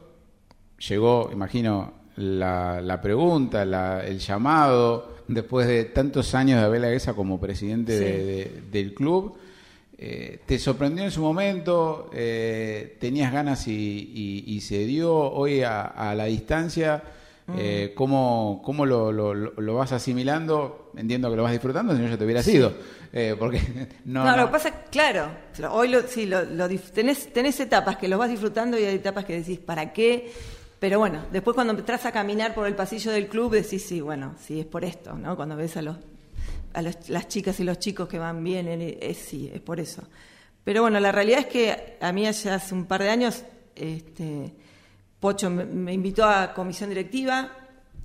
llegó, 0.78 1.30
imagino, 1.32 2.05
la, 2.16 3.00
pregunta, 3.02 3.62
el 4.02 4.18
llamado, 4.18 5.16
después 5.28 5.66
de 5.66 5.84
tantos 5.84 6.34
años 6.34 6.60
de 6.60 6.66
Abel 6.66 6.84
Aguesa 6.84 7.14
como 7.14 7.40
presidente 7.40 8.62
del 8.70 8.94
club. 8.94 9.36
Eh, 9.98 10.40
¿Te 10.44 10.58
sorprendió 10.58 11.04
en 11.04 11.10
su 11.10 11.22
momento? 11.22 12.10
Eh, 12.12 12.96
¿Tenías 13.00 13.32
ganas 13.32 13.66
y, 13.66 14.60
se 14.60 14.84
dio 14.84 15.14
hoy 15.14 15.62
a, 15.62 16.14
la 16.16 16.24
distancia? 16.26 17.02
Eh, 17.56 17.90
mm. 17.92 17.94
¿Cómo, 17.94 18.60
cómo 18.64 18.84
lo, 18.84 19.12
lo, 19.12 19.74
vas 19.74 19.92
asimilando? 19.92 20.90
Entiendo 20.96 21.30
que 21.30 21.36
lo 21.36 21.44
vas 21.44 21.52
disfrutando, 21.52 21.94
si 21.94 22.02
no 22.02 22.08
ya 22.08 22.18
te 22.18 22.24
hubiera 22.24 22.42
sido. 22.42 22.74
porque 23.38 23.60
no, 24.04 24.24
no, 24.24 24.36
lo 24.36 24.46
que 24.46 24.52
pasa, 24.52 24.84
claro, 24.90 25.30
hoy 25.70 25.88
lo, 25.88 26.02
sí, 26.02 26.26
lo, 26.26 26.44
tenés, 26.92 27.32
tenés 27.32 27.58
etapas 27.60 27.96
que 27.96 28.08
lo 28.08 28.18
vas 28.18 28.28
disfrutando 28.28 28.78
y 28.78 28.84
hay 28.84 28.96
etapas 28.96 29.24
que 29.24 29.38
decís, 29.38 29.58
¿para 29.58 29.92
qué? 29.92 30.30
Pero 30.78 30.98
bueno, 30.98 31.24
después 31.32 31.54
cuando 31.54 31.72
entras 31.72 32.04
a 32.04 32.12
caminar 32.12 32.54
por 32.54 32.66
el 32.66 32.74
pasillo 32.74 33.10
del 33.10 33.28
club 33.28 33.52
decís, 33.52 33.84
sí, 33.84 34.00
bueno, 34.00 34.34
sí, 34.38 34.60
es 34.60 34.66
por 34.66 34.84
esto, 34.84 35.14
¿no? 35.14 35.34
Cuando 35.34 35.56
ves 35.56 35.76
a, 35.76 35.82
los, 35.82 35.96
a 36.74 36.82
las 36.82 37.28
chicas 37.28 37.58
y 37.60 37.64
los 37.64 37.78
chicos 37.78 38.08
que 38.08 38.18
van 38.18 38.44
bien, 38.44 38.68
es, 38.68 39.16
sí, 39.16 39.50
es 39.52 39.60
por 39.60 39.80
eso. 39.80 40.02
Pero 40.64 40.82
bueno, 40.82 41.00
la 41.00 41.12
realidad 41.12 41.40
es 41.40 41.46
que 41.46 41.96
a 42.00 42.12
mí 42.12 42.26
hace 42.26 42.74
un 42.74 42.84
par 42.84 43.02
de 43.02 43.08
años, 43.08 43.44
este, 43.74 44.52
Pocho 45.18 45.48
me, 45.48 45.94
invitó 45.94 46.24
a 46.24 46.52
comisión 46.52 46.90
directiva, 46.90 47.50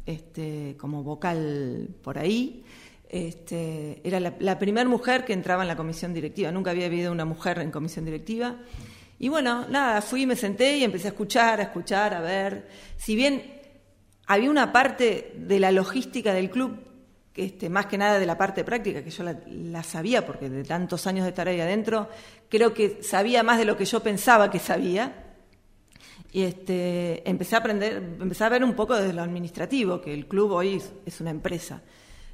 este, 0.06 0.78
como 0.80 1.04
vocal 1.04 1.90
por 2.02 2.18
ahí. 2.18 2.64
Este, 3.10 4.00
era 4.08 4.22
la 4.22 4.58
primera 4.58 4.88
mujer 4.88 5.26
que 5.26 5.34
entraba 5.34 5.64
en 5.64 5.68
la 5.68 5.76
comisión 5.76 6.14
directiva. 6.14 6.52
Nunca 6.52 6.72
había 6.72 6.86
habido 6.86 7.12
una 7.12 7.26
mujer 7.26 7.60
en 7.60 7.70
comisión 7.70 8.06
directiva. 8.06 8.56
Y 9.22 9.30
bueno, 9.30 9.68
nada, 9.70 10.02
fui, 10.02 10.26
me 10.26 10.36
senté 10.36 10.78
y 10.78 10.84
empecé 10.84 11.10
a 11.10 11.12
escuchar, 11.12 11.60
a 11.60 11.64
escuchar, 11.66 12.16
a 12.16 12.22
ver. 12.22 12.68
Si 12.98 13.16
bien 13.16 13.62
había 14.26 14.50
una 14.50 14.74
parte 14.74 15.34
de 15.38 15.60
la 15.60 15.72
logística 15.72 16.34
del 16.34 16.50
club, 16.50 16.80
que 17.32 17.46
este, 17.46 17.70
más 17.70 17.86
que 17.86 18.00
nada 18.00 18.18
de 18.18 18.26
la 18.26 18.36
parte 18.36 18.64
práctica, 18.64 19.04
que 19.04 19.12
yo 19.12 19.24
la, 19.24 19.84
sabía, 19.84 20.26
porque 20.26 20.50
de 20.50 20.64
tantos 20.64 21.06
años 21.06 21.26
de 21.26 21.30
estar 21.30 21.48
ahí 21.48 21.62
adentro, 21.62 22.10
creo 22.50 22.74
que 22.74 23.04
sabía 23.04 23.44
más 23.44 23.60
de 23.60 23.66
lo 23.66 23.78
que 23.78 23.86
yo 23.86 24.00
pensaba 24.00 24.50
que 24.50 24.58
sabía. 24.58 25.36
Y 26.32 26.42
este, 26.42 27.22
empecé 27.30 27.54
a 27.54 27.60
aprender, 27.60 27.98
empecé 28.20 28.44
a 28.44 28.50
ver 28.50 28.64
un 28.64 28.74
poco 28.74 28.96
desde 28.96 29.14
lo 29.14 29.22
administrativo, 29.22 30.02
que 30.02 30.16
el 30.16 30.26
club 30.26 30.54
hoy 30.54 30.82
es 31.06 31.22
una 31.22 31.30
empresa. 31.30 31.84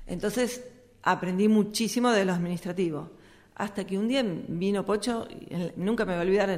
Entonces 0.06 0.64
aprendí 1.04 1.50
muchísimo 1.50 2.12
de 2.12 2.24
lo 2.24 2.32
administrativo. 2.32 3.12
Hasta 3.60 3.86
que 3.86 3.98
un 3.98 4.08
día 4.08 4.24
vino 4.48 4.86
Pocho, 4.86 5.28
en- 5.50 5.74
nunca 5.78 6.06
me 6.06 6.14
voy 6.14 6.20
a 6.20 6.24
olvidar, 6.24 6.50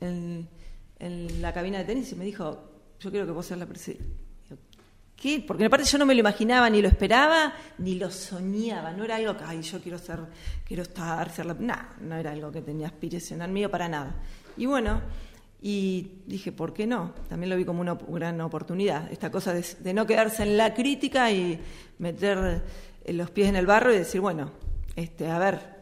en, 0.00 0.48
la 1.40 1.52
cabina 1.52 1.78
de 1.78 1.84
tenis 1.84 2.12
y 2.12 2.14
me 2.14 2.24
dijo, 2.24 2.70
yo 3.00 3.10
quiero 3.10 3.24
que 3.26 3.32
vos 3.32 3.46
seas 3.46 3.58
la 3.58 3.66
presidenta. 3.66 4.04
¿Qué? 5.16 5.42
Porque 5.46 5.64
aparte 5.64 5.86
yo 5.86 5.96
no 5.96 6.04
me 6.04 6.12
lo 6.14 6.20
imaginaba, 6.20 6.68
ni 6.68 6.82
lo 6.82 6.88
esperaba, 6.88 7.54
ni 7.78 7.94
lo 7.94 8.10
soñaba. 8.10 8.92
No 8.92 9.02
era 9.04 9.16
algo 9.16 9.34
que, 9.34 9.44
ay, 9.44 9.62
yo 9.62 9.80
quiero 9.80 9.98
ser, 9.98 10.20
quiero 10.66 10.82
estar, 10.82 11.30
ser 11.32 11.46
la... 11.46 11.54
No, 11.54 11.74
no 12.02 12.16
era 12.16 12.32
algo 12.32 12.52
que 12.52 12.60
tenía 12.60 12.88
aspiracional 12.88 13.50
mío 13.50 13.70
para 13.70 13.88
nada. 13.88 14.14
Y 14.58 14.66
bueno, 14.66 15.00
y 15.62 16.20
dije, 16.26 16.52
¿por 16.52 16.74
qué 16.74 16.86
no? 16.86 17.14
También 17.30 17.48
lo 17.48 17.56
vi 17.56 17.64
como 17.64 17.80
una 17.80 17.94
gran 17.94 18.38
oportunidad. 18.42 19.10
Esta 19.10 19.30
cosa 19.30 19.54
de, 19.54 19.64
de 19.80 19.94
no 19.94 20.06
quedarse 20.06 20.42
en 20.42 20.58
la 20.58 20.74
crítica 20.74 21.30
y 21.32 21.58
meter 21.98 22.62
eh, 23.04 23.12
los 23.14 23.30
pies 23.30 23.48
en 23.48 23.56
el 23.56 23.64
barro 23.64 23.94
y 23.94 23.96
decir, 23.96 24.20
bueno, 24.20 24.52
este, 24.96 25.30
a 25.30 25.38
ver, 25.38 25.75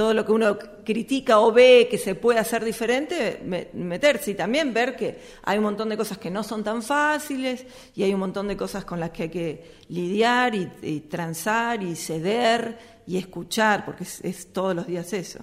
todo 0.00 0.14
lo 0.14 0.24
que 0.24 0.32
uno 0.32 0.58
critica 0.82 1.40
o 1.40 1.52
ve 1.52 1.86
que 1.90 1.98
se 1.98 2.14
puede 2.14 2.38
hacer 2.38 2.64
diferente, 2.64 3.38
me- 3.44 3.68
meterse 3.74 4.30
y 4.30 4.34
también 4.34 4.72
ver 4.72 4.96
que 4.96 5.18
hay 5.42 5.58
un 5.58 5.64
montón 5.64 5.90
de 5.90 5.98
cosas 5.98 6.16
que 6.16 6.30
no 6.30 6.42
son 6.42 6.64
tan 6.64 6.82
fáciles 6.82 7.66
y 7.94 8.02
hay 8.04 8.14
un 8.14 8.20
montón 8.20 8.48
de 8.48 8.56
cosas 8.56 8.86
con 8.86 8.98
las 8.98 9.10
que 9.10 9.24
hay 9.24 9.28
que 9.28 9.70
lidiar 9.90 10.54
y, 10.54 10.70
y 10.80 11.00
transar 11.00 11.82
y 11.82 11.94
ceder 11.96 12.78
y 13.06 13.18
escuchar, 13.18 13.84
porque 13.84 14.04
es, 14.04 14.52
todos 14.54 14.74
los 14.74 14.86
días 14.86 15.12
eso. 15.12 15.40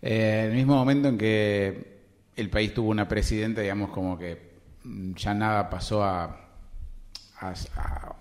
Eh, 0.00 0.44
en 0.44 0.50
el 0.52 0.56
mismo 0.56 0.76
momento 0.76 1.08
en 1.08 1.18
que 1.18 1.98
el 2.34 2.48
país 2.48 2.72
tuvo 2.72 2.88
una 2.88 3.06
presidenta, 3.06 3.60
digamos, 3.60 3.90
como 3.90 4.16
que 4.16 4.54
ya 5.14 5.34
nada 5.34 5.68
pasó 5.68 6.02
a... 6.02 6.40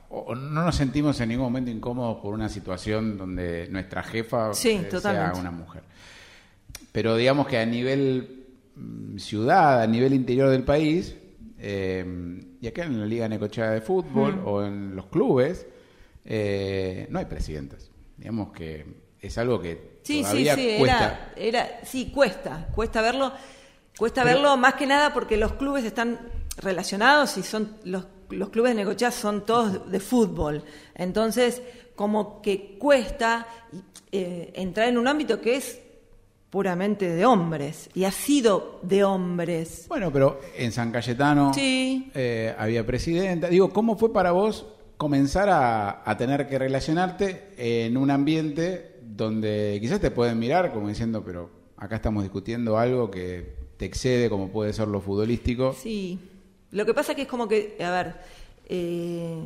o 0.10 0.36
no 0.36 0.63
nos 0.65 0.75
sentimos 0.75 1.20
en 1.22 1.29
ningún 1.29 1.46
momento 1.46 1.72
incómodos 1.72 2.17
por 2.22 2.34
una 2.34 2.50
situación 2.50 3.17
donde 3.17 3.67
nuestra 3.70 4.03
jefa 4.03 4.53
Sí, 4.53 4.77
sea 4.79 4.89
totalmente. 4.89 5.39
una 5.39 5.51
mujer. 5.51 5.84
Pero 6.91 7.15
digamos 7.15 7.48
que 7.48 7.58
a 7.58 7.65
nivel 7.65 8.46
mm, 8.75 9.17
ciudad, 9.17 9.82
a 9.82 9.88
nivel 9.88 10.13
interior 10.13 10.50
del 10.50 10.63
país, 10.63 11.15
eh, 11.60 12.05
y 12.60 12.67
acá 12.67 12.84
en 12.84 13.00
la 13.00 13.05
Liga 13.05 13.27
Necochea 13.29 13.72
de 13.72 13.82
Fútbol 13.82 14.41
o 14.46 14.63
en 14.63 14.96
los 14.96 15.05
clubes, 15.08 15.65
eh, 16.25 17.08
no 17.10 17.20
hay 17.20 17.25
presidentas. 17.25 17.89
Digamos 18.17 18.51
que 18.51 18.86
es 19.22 19.38
algo 19.38 19.62
que 19.62 20.00
Sí, 20.03 20.24
sí, 20.25 20.46
sí, 20.53 20.75
cuesta. 20.79 21.32
era, 21.36 21.60
era, 21.65 21.86
sí, 21.86 22.12
cuesta, 22.13 22.67
cuesta 22.75 23.01
verlo, 23.01 23.32
cuesta 23.98 24.24
Pero- 24.24 24.36
verlo 24.36 24.58
más 24.58 24.74
que 24.74 24.86
nada 24.86 25.13
porque 25.13 25.38
los 25.38 25.53
clubes 25.53 25.86
están 25.86 26.20
relacionados 26.58 27.38
y 27.38 27.43
son 27.43 27.77
los, 27.86 28.05
los 28.33 28.49
clubes 28.49 28.71
de 28.75 28.83
Necochea 28.83 29.11
son 29.11 29.45
todos 29.45 29.89
de 29.91 29.99
fútbol, 29.99 30.63
entonces 30.95 31.61
como 31.95 32.41
que 32.41 32.77
cuesta 32.79 33.47
eh, 34.11 34.51
entrar 34.55 34.89
en 34.89 34.97
un 34.97 35.07
ámbito 35.07 35.39
que 35.41 35.55
es 35.55 35.79
puramente 36.49 37.09
de 37.09 37.25
hombres 37.25 37.89
y 37.95 38.03
ha 38.03 38.11
sido 38.11 38.79
de 38.83 39.03
hombres. 39.03 39.85
Bueno, 39.87 40.11
pero 40.11 40.39
en 40.55 40.71
San 40.71 40.91
Cayetano 40.91 41.53
Sí. 41.53 42.11
eh, 42.13 42.53
había 42.57 42.85
presidenta. 42.85 43.47
Digo, 43.47 43.71
¿cómo 43.71 43.97
fue 43.97 44.13
para 44.13 44.31
vos 44.31 44.65
comenzar 44.97 45.49
a, 45.49 46.07
a 46.09 46.15
tener 46.17 46.47
que 46.47 46.59
relacionarte 46.59 47.53
en 47.57 47.97
un 47.97 48.11
ambiente 48.11 48.99
donde 49.01 49.77
quizás 49.81 49.99
te 49.99 50.11
pueden 50.11 50.37
mirar 50.39 50.71
como 50.73 50.87
diciendo, 50.89 51.23
pero 51.25 51.49
acá 51.77 51.95
estamos 51.95 52.23
discutiendo 52.23 52.77
algo 52.77 53.09
que 53.09 53.55
te 53.77 53.85
excede, 53.85 54.29
como 54.29 54.49
puede 54.49 54.73
ser 54.73 54.87
lo 54.87 55.01
futbolístico? 55.01 55.73
Sí. 55.73 56.19
Lo 56.73 56.85
que 56.85 56.93
pasa 56.93 57.15
que 57.15 57.21
es 57.23 57.27
como 57.27 57.47
que, 57.47 57.77
a 57.79 57.89
ver, 57.91 58.15
eh, 58.67 59.37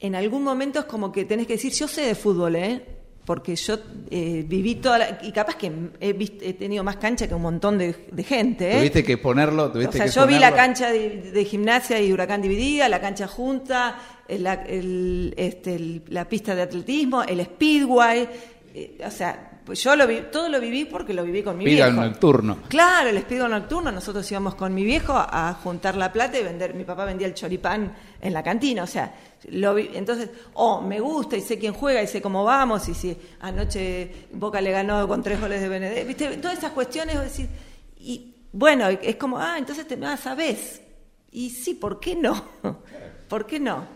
en 0.00 0.14
algún 0.14 0.42
momento 0.42 0.80
es 0.80 0.84
como 0.84 1.10
que 1.10 1.24
tenés 1.24 1.46
que 1.46 1.54
decir, 1.54 1.72
yo 1.72 1.88
sé 1.88 2.02
de 2.02 2.14
fútbol, 2.14 2.56
¿eh? 2.56 2.84
Porque 3.24 3.56
yo 3.56 3.78
eh, 4.10 4.44
viví 4.46 4.74
toda 4.74 4.98
la... 4.98 5.18
Y 5.22 5.32
capaz 5.32 5.56
que 5.56 5.72
he, 6.00 6.52
tenido 6.52 6.84
más 6.84 6.96
cancha 6.96 7.26
que 7.26 7.34
un 7.34 7.40
montón 7.40 7.78
de, 7.78 7.94
de 8.12 8.22
gente, 8.22 8.70
¿eh? 8.70 8.76
Tuviste 8.80 9.02
que 9.02 9.16
ponerlo, 9.16 9.64
O 9.64 9.72
tuviste 9.72 9.96
sea, 9.96 10.06
que 10.06 10.12
yo 10.12 10.26
vi 10.26 10.38
la 10.38 10.54
cancha 10.54 10.90
de, 10.92 11.30
de 11.32 11.44
gimnasia 11.46 11.98
y 12.02 12.12
huracán 12.12 12.42
dividida, 12.42 12.86
la 12.90 13.00
cancha 13.00 13.26
junta, 13.26 13.98
el- 14.28 14.42
la, 14.42 14.54
el- 14.66 15.32
este, 15.38 15.74
el- 15.76 16.02
la 16.08 16.28
pista 16.28 16.54
de 16.54 16.62
atletismo, 16.62 17.22
el 17.22 17.42
speedway. 17.42 18.28
eh, 18.74 18.98
o 19.06 19.10
sea, 19.10 19.53
pues 19.64 19.82
yo 19.82 19.96
lo 19.96 20.06
vi, 20.06 20.20
todo 20.30 20.50
lo 20.50 20.60
viví 20.60 20.84
porque 20.84 21.14
lo 21.14 21.24
viví 21.24 21.42
con 21.42 21.56
mi 21.56 21.64
Pida 21.64 21.88
viejo. 21.88 22.02
nocturno. 22.02 22.58
Claro, 22.68 23.08
el 23.08 23.18
speedway 23.22 23.48
nocturno. 23.50 23.90
Nosotros 23.90 24.30
íbamos 24.30 24.54
con 24.56 24.74
mi 24.74 24.84
viejo 24.84 25.14
a 25.14 25.54
juntar 25.54 25.96
la 25.96 26.12
plata 26.12 26.38
y 26.38 26.44
vender. 26.44 26.74
Mi 26.74 26.84
papá 26.84 27.06
vendía 27.06 27.26
el 27.26 27.32
choripán 27.32 27.94
en 28.20 28.32
la 28.34 28.42
cantina. 28.42 28.82
O 28.82 28.86
sea, 28.86 29.14
lo 29.48 29.74
vi, 29.74 29.90
entonces, 29.94 30.28
oh, 30.52 30.82
me 30.82 31.00
gusta 31.00 31.36
y 31.36 31.40
sé 31.40 31.58
quién 31.58 31.72
juega 31.72 32.02
y 32.02 32.06
sé 32.06 32.20
cómo 32.20 32.44
vamos. 32.44 32.86
Y 32.90 32.94
si 32.94 33.16
anoche 33.40 34.28
Boca 34.32 34.60
le 34.60 34.70
ganó 34.70 35.08
con 35.08 35.22
tres 35.22 35.40
goles 35.40 35.62
de 35.62 35.68
Benedetto. 35.68 36.06
¿Viste? 36.08 36.36
Todas 36.36 36.58
esas 36.58 36.72
cuestiones, 36.72 37.18
decís, 37.18 37.48
y 37.96 38.34
bueno, 38.52 38.86
es 38.88 39.16
como, 39.16 39.38
ah, 39.38 39.56
entonces 39.56 39.88
te 39.88 39.98
ah, 40.04 40.18
sabés. 40.18 40.82
Y 41.32 41.48
sí, 41.48 41.72
¿por 41.72 42.00
qué 42.00 42.14
no? 42.14 42.44
¿Por 43.28 43.46
qué 43.46 43.58
no? 43.58 43.86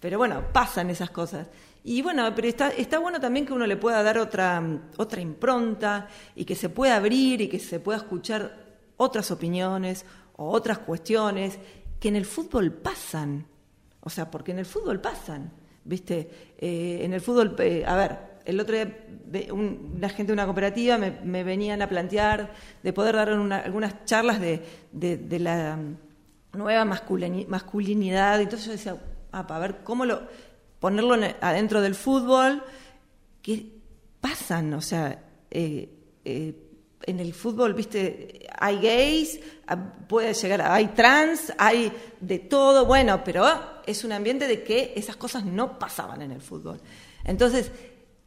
Pero 0.00 0.18
bueno, 0.18 0.42
pasan 0.52 0.90
esas 0.90 1.10
cosas. 1.10 1.46
Y 1.84 2.00
bueno, 2.02 2.32
pero 2.34 2.46
está, 2.48 2.68
está 2.68 2.98
bueno 3.00 3.18
también 3.20 3.44
que 3.44 3.52
uno 3.52 3.66
le 3.66 3.76
pueda 3.76 4.02
dar 4.02 4.18
otra, 4.18 4.62
otra 4.98 5.20
impronta 5.20 6.08
y 6.36 6.44
que 6.44 6.54
se 6.54 6.68
pueda 6.68 6.96
abrir 6.96 7.40
y 7.40 7.48
que 7.48 7.58
se 7.58 7.80
pueda 7.80 7.98
escuchar 7.98 8.56
otras 8.96 9.30
opiniones 9.32 10.04
o 10.36 10.50
otras 10.50 10.78
cuestiones 10.78 11.58
que 11.98 12.08
en 12.08 12.16
el 12.16 12.24
fútbol 12.24 12.72
pasan. 12.72 13.46
O 14.00 14.10
sea, 14.10 14.30
porque 14.30 14.52
en 14.52 14.60
el 14.60 14.66
fútbol 14.66 15.00
pasan. 15.00 15.50
¿Viste? 15.84 16.30
Eh, 16.58 17.00
en 17.02 17.12
el 17.12 17.20
fútbol, 17.20 17.56
eh, 17.58 17.84
a 17.84 17.96
ver, 17.96 18.18
el 18.44 18.60
otro 18.60 18.76
día 18.76 18.96
un- 19.52 19.98
gente 20.10 20.26
de 20.26 20.32
una 20.32 20.44
cooperativa 20.44 20.96
me, 20.98 21.42
venían 21.42 21.82
a 21.82 21.88
plantear 21.88 22.52
de 22.82 22.92
poder 22.92 23.16
dar 23.16 23.32
una- 23.36 23.58
algunas 23.58 24.04
charlas 24.04 24.40
de, 24.40 24.62
de- 24.92 25.16
de 25.16 25.38
la 25.40 25.76
nueva 26.52 26.84
masculini- 26.84 27.46
masculinidad. 27.48 28.40
Entonces 28.40 28.66
yo 28.66 28.72
decía, 28.72 28.96
ah, 29.32 29.46
para 29.48 29.58
ver 29.60 29.76
cómo 29.82 30.04
lo 30.04 30.22
ponerlo 30.82 31.14
en- 31.14 31.36
adentro 31.40 31.80
del 31.80 31.94
fútbol, 31.94 32.60
que 33.40 33.66
pasan, 34.20 34.74
o 34.74 34.80
sea, 34.80 35.22
eh, 35.48 35.88
eh, 36.24 36.54
en 37.04 37.20
el 37.20 37.32
fútbol, 37.34 37.72
viste, 37.74 38.48
hay 38.58 38.80
gays, 38.80 39.38
ah, 39.68 39.76
puede 40.08 40.34
llegar, 40.34 40.60
a- 40.60 40.74
hay 40.74 40.88
trans, 40.88 41.52
hay 41.56 41.92
de 42.20 42.40
todo, 42.40 42.84
bueno, 42.84 43.22
pero 43.24 43.44
es 43.86 44.02
un 44.02 44.10
ambiente 44.10 44.48
de 44.48 44.64
que 44.64 44.92
esas 44.96 45.14
cosas 45.16 45.44
no 45.44 45.78
pasaban 45.78 46.20
en 46.20 46.32
el 46.32 46.40
fútbol. 46.40 46.80
Entonces, 47.24 47.70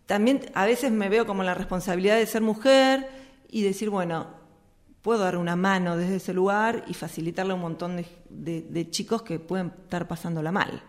también 0.05 0.39
a 0.53 0.65
veces 0.65 0.91
me 0.93 1.09
veo 1.09 1.25
como 1.25 1.43
la 1.43 1.55
responsabilidad 1.55 2.15
de 2.17 2.25
ser 2.25 2.41
mujer 2.41 3.09
y 3.49 3.63
decir, 3.63 3.89
bueno, 3.89 4.27
puedo 5.01 5.19
dar 5.19 5.35
una 5.35 5.57
mano 5.57 5.97
desde 5.97 6.15
ese 6.17 6.33
lugar 6.33 6.85
y 6.87 6.93
facilitarle 6.93 7.51
a 7.51 7.55
un 7.55 7.61
montón 7.61 7.97
de- 8.29 8.61
de 8.61 8.89
chicos 8.89 9.23
que 9.23 9.39
pueden 9.39 9.73
estar 9.83 10.07
pasándola 10.07 10.53
mal. 10.53 10.81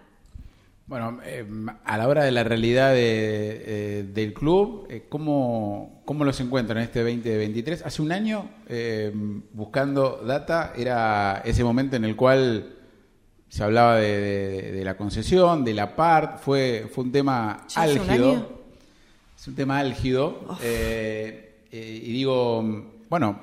Bueno, 0.86 1.18
eh, 1.24 1.44
a 1.84 1.98
la 1.98 2.06
hora 2.06 2.22
de 2.24 2.30
la 2.30 2.44
realidad 2.44 2.92
de, 2.92 3.62
eh, 3.66 4.02
del 4.14 4.32
club, 4.32 4.86
eh, 4.88 5.06
¿cómo, 5.08 6.00
¿cómo 6.04 6.24
los 6.24 6.38
encuentran 6.40 6.78
en 6.78 6.84
este 6.84 7.00
2023? 7.00 7.82
Hace 7.84 8.02
un 8.02 8.12
año, 8.12 8.48
eh, 8.68 9.10
buscando 9.52 10.22
data, 10.24 10.72
era 10.76 11.42
ese 11.44 11.64
momento 11.64 11.96
en 11.96 12.04
el 12.04 12.14
cual 12.14 12.72
se 13.48 13.64
hablaba 13.64 13.96
de, 13.96 14.20
de- 14.20 14.72
de 14.72 14.84
la 14.84 14.96
concesión, 14.96 15.64
de 15.64 15.74
la 15.74 15.96
PART, 15.96 16.38
fue, 16.38 16.86
fue 16.92 17.02
un 17.04 17.10
tema 17.12 17.66
¿Ya 17.74 17.82
hace 17.82 17.94
un 18.00 18.10
álgido. 18.10 18.60
Es 19.36 19.48
un 19.48 19.54
tema 19.56 19.78
álgido. 19.80 20.56
eh, 20.62 21.42
y 21.72 22.12
digo, 22.12 22.62
bueno, 23.10 23.40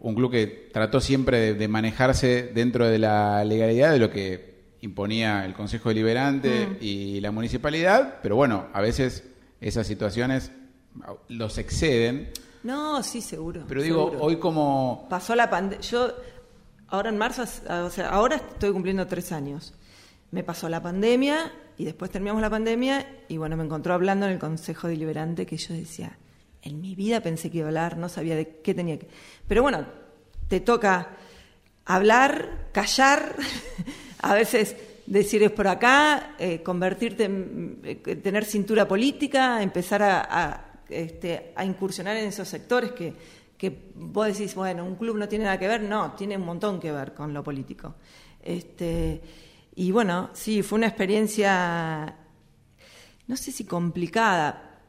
un 0.00 0.14
club 0.16 0.30
que 0.32 0.68
trató 0.72 1.00
siempre 1.00 1.38
de, 1.38 1.54
de 1.54 1.68
manejarse 1.68 2.50
dentro 2.52 2.86
de 2.88 2.98
la 2.98 3.44
legalidad 3.44 3.92
de 3.92 3.98
lo 4.00 4.10
que 4.10 4.53
imponía 4.84 5.44
el 5.44 5.54
Consejo 5.54 5.88
Deliberante 5.88 6.66
Mm. 6.66 6.76
y 6.80 7.20
la 7.20 7.30
municipalidad, 7.30 8.18
pero 8.22 8.36
bueno, 8.36 8.66
a 8.72 8.80
veces 8.80 9.24
esas 9.60 9.86
situaciones 9.86 10.52
los 11.28 11.58
exceden. 11.58 12.30
No, 12.62 13.02
sí, 13.02 13.20
seguro. 13.20 13.64
Pero 13.66 13.82
digo, 13.82 14.04
seguro. 14.10 14.24
hoy 14.24 14.36
como... 14.36 15.06
pasó 15.08 15.34
la 15.34 15.48
pandemia. 15.50 15.80
Yo, 15.80 16.12
ahora 16.88 17.08
en 17.10 17.18
marzo, 17.18 17.42
o 17.42 17.90
sea, 17.90 18.08
ahora 18.10 18.36
estoy 18.36 18.72
cumpliendo 18.72 19.06
tres 19.06 19.32
años. 19.32 19.74
Me 20.30 20.42
pasó 20.42 20.68
la 20.68 20.82
pandemia 20.82 21.52
y 21.78 21.84
después 21.84 22.10
terminamos 22.10 22.42
la 22.42 22.50
pandemia 22.50 23.06
y 23.28 23.36
bueno, 23.38 23.56
me 23.56 23.64
encontró 23.64 23.94
hablando 23.94 24.26
en 24.26 24.32
el 24.32 24.38
Consejo 24.38 24.88
Deliberante 24.88 25.46
que 25.46 25.56
yo 25.56 25.74
decía, 25.74 26.18
en 26.62 26.80
mi 26.80 26.94
vida 26.94 27.20
pensé 27.20 27.50
que 27.50 27.58
iba 27.58 27.66
a 27.66 27.68
hablar, 27.68 27.96
no 27.96 28.08
sabía 28.08 28.36
de 28.36 28.60
qué 28.62 28.74
tenía 28.74 28.98
que... 28.98 29.08
Pero 29.48 29.62
bueno, 29.62 29.86
te 30.48 30.60
toca 30.60 31.10
hablar, 31.84 32.68
callar, 32.72 33.36
a 34.24 34.34
veces 34.34 34.74
decir 35.06 35.42
es 35.42 35.50
por 35.50 35.68
acá, 35.68 36.34
eh, 36.38 36.62
convertirte 36.62 37.24
en, 37.24 37.80
eh, 37.84 37.96
tener 37.96 38.44
cintura 38.46 38.88
política, 38.88 39.62
empezar 39.62 40.02
a, 40.02 40.80
este, 40.88 41.52
incursionar 41.62 42.16
en 42.16 42.28
esos 42.28 42.48
sectores 42.48 42.92
que, 42.92 43.12
que 43.58 43.90
vos 43.94 44.26
decís, 44.26 44.54
bueno, 44.54 44.84
un 44.84 44.96
club 44.96 45.18
no 45.18 45.28
tiene 45.28 45.44
nada 45.44 45.58
que 45.58 45.68
ver, 45.68 45.82
no, 45.82 46.12
tiene 46.12 46.38
un 46.38 46.44
montón 46.46 46.80
que 46.80 46.90
ver 46.90 47.12
con 47.12 47.34
lo 47.34 47.44
político. 47.44 47.96
Este, 48.42 49.20
y 49.76 49.90
bueno, 49.90 50.30
sí, 50.32 50.62
fue 50.62 50.78
una 50.78 50.86
experiencia, 50.86 52.16
no 53.26 53.36
sé 53.36 53.52
si 53.52 53.64
complicada, 53.64 54.80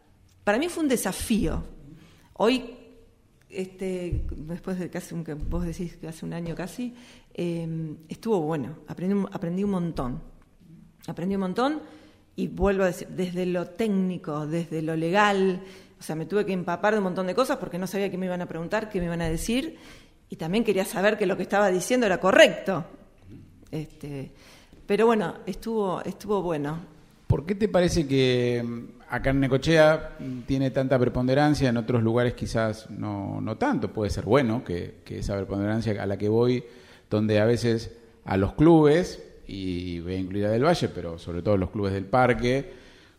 para 0.46 0.58
mí 0.58 0.70
fue 0.70 0.84
un 0.84 0.90
desafío. 0.90 1.62
Hoy, 2.34 2.74
este, 3.50 4.26
después 4.32 4.80
de 4.80 4.90
casi, 4.90 5.16
que 5.24 5.34
vos 5.34 5.66
decís 5.66 5.98
que 5.98 6.08
hace 6.08 6.26
un 6.26 6.34
año 6.34 6.56
casi, 6.56 6.94
em, 7.34 7.98
estuvo 8.10 8.42
bueno, 8.42 8.78
aprendí, 8.88 9.26
aprendí 9.32 9.64
un 9.64 9.72
montón. 9.72 10.22
Aprendí 11.08 11.36
un 11.36 11.42
montón 11.42 11.82
y 12.36 12.48
vuelvo 12.48 12.84
a 12.84 12.88
decir, 12.88 13.08
desde 13.10 13.46
lo 13.46 13.68
técnico, 13.68 14.48
desde 14.48 14.82
lo 14.82 14.96
legal, 14.96 15.62
o 16.00 16.04
sea, 16.04 16.16
me 16.16 16.26
tuve 16.26 16.46
que 16.46 16.54
empapar 16.54 16.94
de 16.94 17.00
un 17.00 17.06
montón 17.06 17.28
de 17.28 17.36
cosas 17.36 17.58
porque 17.58 17.78
no 17.78 17.88
sabía 17.88 18.10
qué 18.10 18.18
me 18.18 18.26
iban 18.26 18.42
a 18.42 18.48
preguntar, 18.48 18.90
qué 18.90 19.00
me 19.00 19.06
iban 19.06 19.22
a 19.22 19.30
decir, 19.30 19.78
y 20.30 20.36
también 20.36 20.64
quería 20.64 20.86
saber 20.86 21.18
que 21.18 21.26
lo 21.26 21.38
que 21.38 21.44
estaba 21.44 21.70
diciendo 21.70 22.06
era 22.06 22.20
correcto. 22.20 22.86
Este, 23.72 24.32
pero 24.86 25.06
bueno, 25.06 25.36
estuvo, 25.46 26.02
estuvo 26.02 26.42
bueno. 26.42 26.80
¿Por 27.28 27.46
qué 27.46 27.56
te 27.56 27.68
parece 27.68 28.08
que 28.08 28.64
acá 29.16 29.30
en 29.30 29.40
Necochea 29.40 30.18
tiene 30.46 30.72
tanta 30.72 31.00
preponderancia, 31.00 31.70
en 31.70 31.78
otros 31.78 32.04
lugares 32.04 32.34
quizás 32.34 32.90
no, 32.90 33.40
no 33.42 33.58
tanto? 33.58 33.92
Puede 33.92 34.10
ser 34.10 34.26
bueno 34.26 34.64
que, 34.64 35.02
esa 35.10 35.36
preponderancia 35.38 36.02
a 36.02 36.06
la 36.06 36.18
que 36.18 36.28
voy, 36.28 36.64
donde 37.10 37.40
a 37.40 37.46
veces 37.46 37.96
a 38.26 38.38
los 38.38 38.54
clubes, 38.54 39.24
y 39.48 40.00
voy 40.02 40.16
a 40.16 40.18
incluir 40.18 40.46
a 40.46 40.50
Del 40.50 40.66
Valle, 40.66 40.90
pero 40.90 41.18
sobre 41.18 41.42
todo 41.42 41.56
los 41.56 41.70
clubes 41.70 41.94
del 41.94 42.06
parque, 42.06 42.74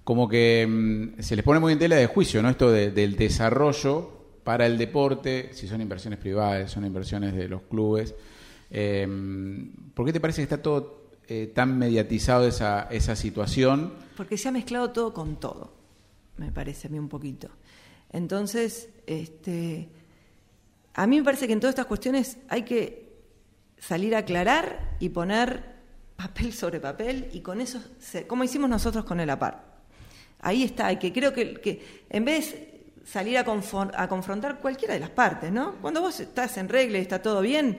como 0.04 0.28
que 0.28 0.66
mm, 0.68 1.20
se 1.20 1.34
les 1.34 1.44
pone 1.44 1.60
muy 1.60 1.72
en 1.72 1.78
tela 1.78 1.96
de 1.96 2.06
juicio, 2.06 2.42
¿no? 2.42 2.50
Esto 2.50 2.70
del 2.70 3.16
desarrollo 3.16 4.12
para 4.44 4.66
el 4.66 4.76
deporte, 4.78 5.50
si 5.52 5.66
son 5.66 5.80
inversiones 5.80 6.18
privadas, 6.18 6.70
son 6.70 6.84
inversiones 6.84 7.34
de 7.34 7.48
los 7.48 7.62
clubes. 7.62 8.14
Eh, 8.70 9.06
¿Por 9.94 10.04
qué 10.04 10.12
te 10.12 10.20
parece 10.20 10.40
que 10.40 10.44
está 10.44 10.62
todo 10.62 11.06
eh, 11.26 11.50
tan 11.54 11.78
mediatizado 11.78 12.46
esa, 12.46 12.86
esa 12.90 13.16
situación? 13.16 13.94
Porque 14.16 14.36
se 14.36 14.48
ha 14.48 14.52
mezclado 14.52 14.90
todo 14.90 15.12
con 15.12 15.36
todo, 15.40 15.75
me 16.36 16.52
parece 16.52 16.88
a 16.88 16.90
mí 16.90 16.98
un 16.98 17.08
poquito. 17.08 17.48
Entonces, 18.10 18.88
este, 19.06 19.88
a 20.94 21.06
mí 21.06 21.18
me 21.18 21.24
parece 21.24 21.46
que 21.46 21.52
en 21.52 21.60
todas 21.60 21.72
estas 21.72 21.86
cuestiones 21.86 22.38
hay 22.48 22.62
que 22.62 23.06
salir 23.78 24.14
a 24.14 24.18
aclarar 24.18 24.96
y 25.00 25.10
poner 25.10 25.76
papel 26.16 26.52
sobre 26.52 26.80
papel 26.80 27.28
y 27.32 27.40
con 27.40 27.60
eso, 27.60 27.80
como 28.26 28.44
hicimos 28.44 28.70
nosotros 28.70 29.04
con 29.04 29.20
el 29.20 29.30
APAR. 29.30 29.76
Ahí 30.40 30.62
está, 30.62 30.92
y 30.92 30.98
que 30.98 31.12
creo 31.12 31.32
que, 31.32 32.04
en 32.08 32.24
vez 32.24 32.52
de 32.52 32.92
salir 33.04 33.38
a, 33.38 33.40
a, 33.42 34.08
confrontar 34.08 34.58
cualquiera 34.60 34.94
de 34.94 35.00
las 35.00 35.10
partes, 35.10 35.52
¿no? 35.52 35.76
Cuando 35.80 36.00
vos 36.00 36.18
estás 36.20 36.56
en 36.58 36.68
regla 36.68 36.98
y 36.98 37.02
está 37.02 37.22
todo 37.22 37.40
bien, 37.40 37.78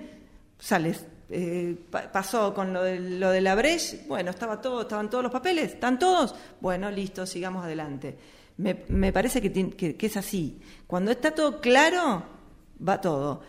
sales. 0.60 1.06
Eh, 1.30 1.76
pasó 2.14 2.54
con 2.54 2.72
lo 2.72 2.84
de, 2.84 3.00
lo 3.00 3.32
de 3.32 3.42
la 3.42 3.54
Breche, 3.56 4.06
bueno, 4.08 4.32
estaba 4.32 4.62
todo, 4.62 4.84
estaban 4.84 5.10
todos 5.10 5.24
los 5.24 5.32
papeles, 5.32 5.74
¿están 5.74 6.00
todos? 6.00 6.34
Bueno, 6.62 6.90
listo, 6.90 7.26
sigamos 7.26 7.66
adelante. 7.66 8.18
Me, 8.58 9.14
parece 9.14 9.42
que, 9.42 9.96
que 9.96 10.06
es 10.06 10.18
así. 10.18 10.60
Cuando 10.88 11.12
está 11.12 11.32
todo 11.32 11.62
claro, 11.62 12.24
va 12.86 13.00
todo. 13.00 13.42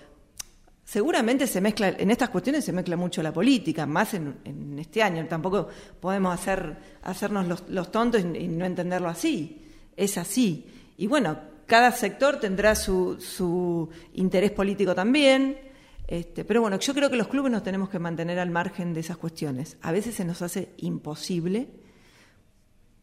Seguramente 0.89 1.47
se 1.47 1.61
mezcla, 1.61 1.91
en 1.91 2.11
estas 2.11 2.31
cuestiones 2.31 2.65
se 2.65 2.73
mezcla 2.73 2.97
mucho 2.97 3.23
la 3.23 3.31
política, 3.31 3.85
más 3.85 4.15
en, 4.15 4.75
este 4.79 5.03
año. 5.03 5.27
Tampoco 5.27 5.69
podemos 6.01 6.33
hacer, 6.33 6.79
hacernos 7.03 7.69
los, 7.69 7.93
tontos 7.93 8.23
y, 8.23 8.49
no 8.49 8.65
entenderlo 8.65 9.11
así. 9.11 9.67
Es 9.95 10.17
así. 10.17 10.67
Y 10.97 11.07
bueno, 11.07 11.39
cada 11.67 11.93
sector 11.93 12.41
tendrá 12.41 12.75
su, 12.75 13.21
su 13.21 13.91
interés 14.15 14.51
político 14.53 14.95
también. 14.95 15.59
Este, 16.07 16.47
pero 16.47 16.63
bueno, 16.63 16.79
yo 16.79 16.95
creo 16.95 17.11
que 17.11 17.17
los 17.17 17.29
clubes 17.29 17.53
nos 17.53 17.63
tenemos 17.63 17.91
que 17.91 17.99
mantener 17.99 18.39
al 18.39 18.49
margen 18.49 18.95
de 18.95 19.01
esas 19.01 19.19
cuestiones. 19.19 19.77
A 19.83 19.93
veces 19.93 20.15
se 20.15 20.25
nos 20.25 20.41
hace 20.41 20.71
imposible 20.79 21.69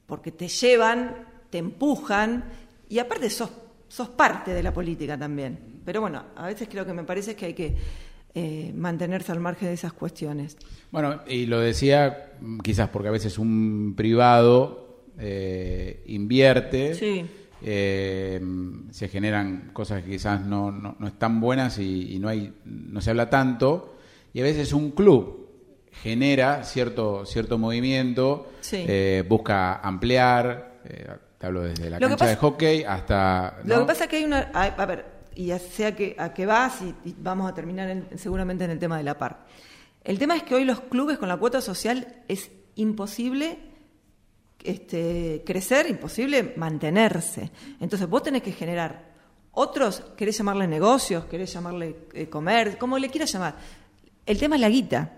porque 0.07 0.31
te 0.31 0.47
llevan, 0.47 1.27
te 1.55 1.59
empujan 1.59 2.43
y 2.89 2.99
aparte 2.99 3.29
sos, 3.29 3.49
sos 3.87 4.09
parte 4.09 4.53
de 4.53 4.61
la 4.61 4.73
política 4.73 5.17
también. 5.17 5.57
Pero 5.85 6.01
bueno, 6.01 6.21
a 6.35 6.47
veces 6.47 6.67
creo 6.69 6.85
que 6.85 6.91
me 6.91 7.05
parece 7.05 7.33
que 7.33 7.45
hay 7.45 7.53
que 7.53 7.73
eh, 8.33 8.73
mantenerse 8.75 9.31
al 9.31 9.39
margen 9.39 9.69
de 9.69 9.75
esas 9.75 9.93
cuestiones. 9.93 10.57
Bueno, 10.91 11.21
y 11.25 11.45
lo 11.45 11.61
decía 11.61 12.33
quizás 12.61 12.89
porque 12.89 13.07
a 13.07 13.11
veces 13.11 13.39
un 13.39 13.93
privado 13.95 15.05
eh, 15.17 16.03
invierte, 16.07 17.25
eh, 17.63 18.41
se 18.91 19.07
generan 19.07 19.69
cosas 19.71 20.03
que 20.03 20.11
quizás 20.11 20.45
no, 20.45 20.73
no, 20.73 21.07
están 21.07 21.39
buenas 21.39 21.79
y, 21.79 22.19
no, 22.19 22.27
hay, 22.27 22.53
no 22.65 22.99
se 22.99 23.11
habla 23.11 23.29
tanto, 23.29 23.95
y 24.33 24.41
a 24.41 24.43
veces 24.43 24.73
un 24.73 24.91
club 24.91 25.47
genera 26.03 26.65
cierto, 26.65 27.25
cierto 27.25 27.57
movimiento, 27.57 28.51
busca 29.29 29.77
ampliar, 29.77 30.81
te 31.45 31.47
hablo 31.47 31.61
desde 31.61 31.91
la 31.91 31.99
cancha 31.99 32.25
de 32.25 32.35
hockey 32.37 32.83
hasta... 32.83 33.59
Lo 33.65 33.81
que 33.81 33.85
pasa 33.85 34.05
es 34.05 34.09
que 34.09 34.15
hay 34.15 34.23
una... 34.23 34.49
A 34.51 34.85
ver, 34.87 35.05
y 35.35 35.47
ya 35.47 35.59
sea 35.59 35.95
que, 35.95 36.15
a 36.17 36.33
qué 36.33 36.47
vas 36.47 36.81
y, 36.81 37.15
vamos 37.19 37.47
a 37.47 37.53
terminar 37.53 38.07
seguramente 38.15 38.63
en 38.63 38.71
el 38.71 38.79
tema 38.79 38.97
de 38.97 39.03
la 39.03 39.15
par. 39.15 39.45
El 40.03 40.17
tema 40.17 40.35
es 40.35 40.41
que 40.41 40.55
hoy 40.55 40.65
los 40.65 40.81
clubes 40.81 41.19
con 41.19 41.29
la 41.29 41.37
cuota 41.37 41.61
social 41.61 42.23
es 42.27 42.49
imposible 42.75 43.59
este, 44.63 45.43
crecer, 45.45 45.87
imposible 45.87 46.55
mantenerse. 46.57 47.51
Entonces 47.79 48.09
vos 48.09 48.23
tenés 48.23 48.41
que 48.41 48.51
generar 48.51 49.13
otros, 49.51 50.01
querés 50.17 50.35
llamarle 50.39 50.67
negocios, 50.67 51.25
querés 51.25 51.53
llamarle 51.53 52.07
eh, 52.13 52.27
comer, 52.27 52.79
como 52.79 52.97
le 52.97 53.09
quieras 53.09 53.31
llamar. 53.31 53.55
El 54.25 54.39
tema 54.39 54.55
es 54.55 54.61
la 54.61 54.69
guita. 54.69 55.11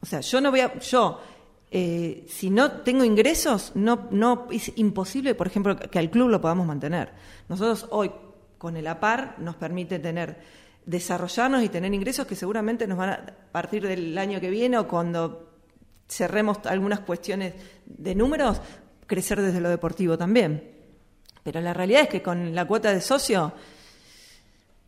O 0.00 0.06
sea, 0.06 0.20
yo 0.22 0.40
no 0.40 0.50
voy 0.50 0.60
a, 0.60 0.76
yo, 0.80 1.20
eh, 1.70 2.24
si 2.28 2.50
no 2.50 2.72
tengo 2.82 3.04
ingresos, 3.04 3.72
no, 3.74 4.08
no 4.10 4.48
es 4.50 4.72
imposible, 4.76 5.34
por 5.34 5.46
ejemplo, 5.46 5.76
que 5.76 5.98
al 5.98 6.10
club 6.10 6.28
lo 6.28 6.40
podamos 6.40 6.66
mantener. 6.66 7.12
Nosotros 7.48 7.86
hoy 7.90 8.10
con 8.58 8.76
el 8.76 8.86
APAR 8.86 9.36
nos 9.38 9.56
permite 9.56 9.98
tener 9.98 10.38
desarrollarnos 10.84 11.62
y 11.62 11.68
tener 11.68 11.92
ingresos 11.94 12.26
que 12.26 12.34
seguramente 12.34 12.86
nos 12.86 12.98
van 12.98 13.10
a 13.10 13.34
partir 13.52 13.86
del 13.86 14.16
año 14.18 14.40
que 14.40 14.50
viene 14.50 14.78
o 14.78 14.88
cuando 14.88 15.50
cerremos 16.08 16.58
algunas 16.64 17.00
cuestiones 17.00 17.54
de 17.86 18.14
números, 18.14 18.60
crecer 19.06 19.40
desde 19.40 19.60
lo 19.60 19.68
deportivo 19.68 20.18
también. 20.18 20.76
Pero 21.44 21.60
la 21.60 21.72
realidad 21.72 22.02
es 22.02 22.08
que 22.08 22.22
con 22.22 22.54
la 22.54 22.66
cuota 22.66 22.92
de 22.92 23.00
socio 23.00 23.52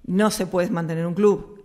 no 0.07 0.31
se 0.31 0.47
puede 0.47 0.71
mantener 0.71 1.07
un 1.07 1.15
club. 1.15 1.65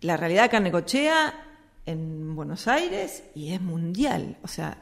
La 0.00 0.16
realidad 0.16 0.44
acá 0.44 0.56
en 0.56 0.64
Necochea, 0.64 1.47
en 1.88 2.36
Buenos 2.36 2.68
Aires, 2.68 3.22
y 3.34 3.52
es 3.54 3.60
mundial. 3.60 4.36
O 4.42 4.48
sea, 4.48 4.78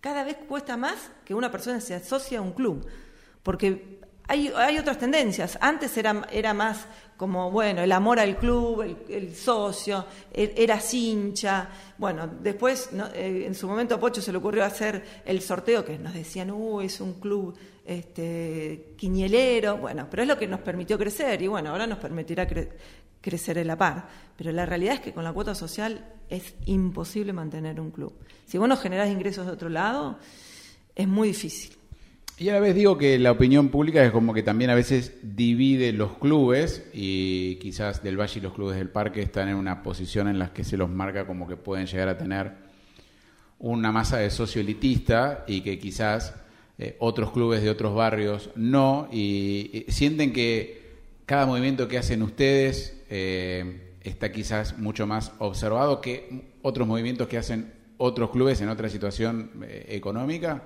cada 0.00 0.24
vez 0.24 0.36
cuesta 0.48 0.76
más 0.76 1.10
que 1.24 1.34
una 1.34 1.50
persona 1.50 1.80
se 1.80 1.94
asocie 1.94 2.36
a 2.36 2.42
un 2.42 2.52
club. 2.52 2.86
Porque 3.42 4.00
hay, 4.28 4.78
otras 4.78 4.98
tendencias. 4.98 5.58
Antes 5.60 5.96
era, 5.96 6.26
era 6.30 6.54
más 6.54 6.86
como, 7.16 7.50
bueno, 7.50 7.82
el 7.82 7.90
amor 7.92 8.20
al 8.20 8.36
club, 8.36 8.96
el, 9.08 9.34
socio, 9.34 10.04
er, 10.32 10.52
era 10.56 10.78
hincha. 10.92 11.68
Bueno, 11.98 12.28
después, 12.40 12.90
eh, 13.14 13.44
en 13.46 13.54
su 13.54 13.66
momento 13.66 13.94
a 13.94 14.00
Pocho 14.00 14.22
se 14.22 14.30
le 14.30 14.38
ocurrió 14.38 14.64
hacer 14.64 15.22
el 15.24 15.40
sorteo, 15.40 15.84
que 15.84 15.98
nos 15.98 16.14
decían, 16.14 16.50
uh, 16.50 16.80
es 16.80 17.00
un 17.00 17.14
club 17.14 17.56
este, 17.84 18.94
quiñelero. 18.96 19.78
Bueno, 19.78 20.06
pero 20.08 20.22
es 20.22 20.28
lo 20.28 20.38
que 20.38 20.46
nos 20.46 20.60
permitió 20.60 20.96
crecer 20.96 21.42
y 21.42 21.48
bueno, 21.48 21.70
ahora 21.70 21.86
nos 21.86 21.98
permitirá 21.98 22.46
crecer 23.20 23.58
en 23.58 23.66
la 23.66 23.76
par. 23.76 24.08
Pero 24.36 24.52
la 24.52 24.66
realidad 24.66 24.94
es 24.94 25.00
que 25.00 25.12
con 25.12 25.24
la 25.24 25.32
cuota 25.32 25.54
social 25.54 26.04
es 26.28 26.54
imposible 26.66 27.32
mantener 27.32 27.80
un 27.80 27.90
club. 27.90 28.12
Si 28.46 28.58
vos 28.58 28.68
no 28.68 28.76
generás 28.76 29.10
ingresos 29.10 29.46
de 29.46 29.52
otro 29.52 29.68
lado, 29.68 30.18
es 30.94 31.08
muy 31.08 31.28
difícil. 31.28 31.76
Y 32.40 32.48
a 32.48 32.54
la 32.54 32.60
vez 32.60 32.74
digo 32.74 32.96
que 32.96 33.18
la 33.18 33.32
opinión 33.32 33.68
pública 33.68 34.02
es 34.02 34.12
como 34.12 34.32
que 34.32 34.42
también 34.42 34.70
a 34.70 34.74
veces 34.74 35.12
divide 35.22 35.92
los 35.92 36.16
clubes 36.16 36.88
y 36.94 37.56
quizás 37.56 38.02
del 38.02 38.18
Valle 38.18 38.38
y 38.38 38.42
los 38.42 38.54
clubes 38.54 38.78
del 38.78 38.88
Parque 38.88 39.20
están 39.20 39.50
en 39.50 39.56
una 39.56 39.82
posición 39.82 40.26
en 40.26 40.38
la 40.38 40.50
que 40.50 40.64
se 40.64 40.78
los 40.78 40.88
marca 40.88 41.26
como 41.26 41.46
que 41.46 41.56
pueden 41.56 41.86
llegar 41.86 42.08
a 42.08 42.16
tener 42.16 42.54
una 43.58 43.92
masa 43.92 44.16
de 44.16 44.30
socio 44.30 44.62
elitista 44.62 45.44
y 45.46 45.60
que 45.60 45.78
quizás 45.78 46.34
eh, 46.78 46.96
otros 46.98 47.30
clubes 47.30 47.62
de 47.62 47.68
otros 47.68 47.94
barrios 47.94 48.48
no 48.56 49.06
y, 49.12 49.84
sienten 49.88 50.32
que 50.32 50.80
cada 51.26 51.44
movimiento 51.44 51.88
que 51.88 51.98
hacen 51.98 52.22
ustedes 52.22 52.99
eh, 53.10 53.96
está 54.00 54.30
quizás 54.30 54.78
mucho 54.78 55.06
más 55.06 55.32
observado 55.38 56.00
que 56.00 56.54
otros 56.62 56.86
movimientos 56.86 57.26
que 57.28 57.38
hacen 57.38 57.72
otros 57.98 58.30
clubes 58.30 58.60
en 58.60 58.68
otra 58.68 58.88
situación 58.88 59.50
eh, 59.62 59.86
económica. 59.88 60.62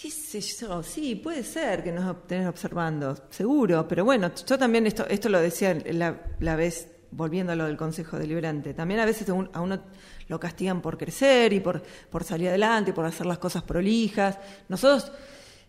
¿Qué 0.00 0.10
sé 0.10 0.40
yo? 0.40 0.82
Sí, 0.82 1.16
puede 1.16 1.42
ser 1.42 1.82
que 1.82 1.90
nos 1.90 2.16
estén 2.16 2.46
observando, 2.46 3.16
seguro, 3.30 3.88
pero 3.88 4.04
bueno, 4.04 4.30
yo 4.46 4.56
también 4.56 4.86
esto, 4.86 5.04
esto 5.08 5.28
lo 5.28 5.40
decía 5.40 5.76
la, 5.90 6.54
vez, 6.54 6.88
volviendo 7.10 7.52
a 7.52 7.56
lo 7.56 7.64
del 7.64 7.76
Consejo 7.76 8.16
Deliberante, 8.16 8.74
también 8.74 9.00
a 9.00 9.06
veces 9.06 9.28
a 9.28 9.60
uno 9.60 9.80
lo 10.28 10.38
castigan 10.38 10.80
por 10.80 10.96
crecer 10.96 11.52
y 11.52 11.58
por, 11.58 11.82
por 12.10 12.22
salir 12.22 12.48
adelante, 12.50 12.92
por 12.92 13.06
hacer 13.06 13.26
las 13.26 13.38
cosas 13.38 13.64
prolijas. 13.64 14.38
Nosotros 14.68 15.10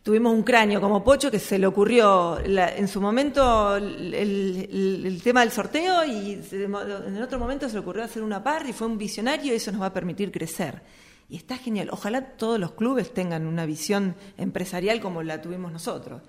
tuvimos 0.04 0.34
un 0.34 0.44
cráneo 0.44 0.80
como 0.80 1.04
Pocho 1.04 1.30
que 1.30 1.40
se 1.40 1.60
le 1.60 1.68
ocurrió 1.68 2.40
en 2.40 2.88
su 2.88 3.02
momento 3.02 3.76
el, 3.76 5.22
tema 5.24 5.42
del 5.42 5.52
sorteo 5.52 6.06
y 6.06 6.42
en 6.52 7.22
otro 7.22 7.40
momento 7.40 7.68
se 7.68 7.74
le 7.74 7.80
ocurrió 7.80 8.04
hacer 8.04 8.24
una 8.24 8.44
par 8.44 8.68
y 8.68 8.74
fue 8.74 8.88
un 8.88 8.98
visionario 8.98 9.54
y 9.54 9.58
eso 9.58 9.72
nos 9.72 9.82
va 9.82 9.88
a 9.88 9.94
permitir 9.94 10.32
crecer. 10.32 10.82
Y 11.30 11.36
está 11.36 11.58
genial. 11.58 11.90
Ojalá 11.92 12.22
todos 12.38 12.60
los 12.60 12.72
clubes 12.72 13.14
tengan 13.14 13.46
una 13.46 13.66
visión 13.66 14.16
empresarial 14.38 15.00
como 15.00 15.22
la 15.22 15.40
tuvimos 15.40 15.72
nosotros. 15.72 16.24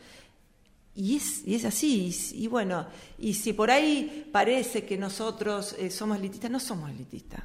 Y 0.94 1.16
es, 1.16 1.46
y 1.46 1.54
es 1.54 1.64
así. 1.64 2.14
Y, 2.33 2.48
bueno, 2.48 2.87
y 3.18 3.33
si 3.33 3.54
por 3.54 3.70
ahí 3.70 4.28
parece 4.30 4.85
que 4.85 4.98
nosotros 4.98 5.74
eh, 5.78 5.88
somos 5.88 6.18
elitistas, 6.18 6.50
no 6.50 6.61
somos 6.61 6.90
elitistas. 6.90 7.44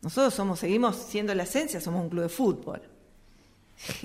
Nosotros 0.00 0.32
somos, 0.32 0.58
seguimos 0.60 0.96
siendo 0.96 1.34
la 1.34 1.42
esencia, 1.42 1.78
somos 1.78 2.02
un 2.02 2.08
club 2.08 2.22
de 2.22 2.28
fútbol 2.30 2.95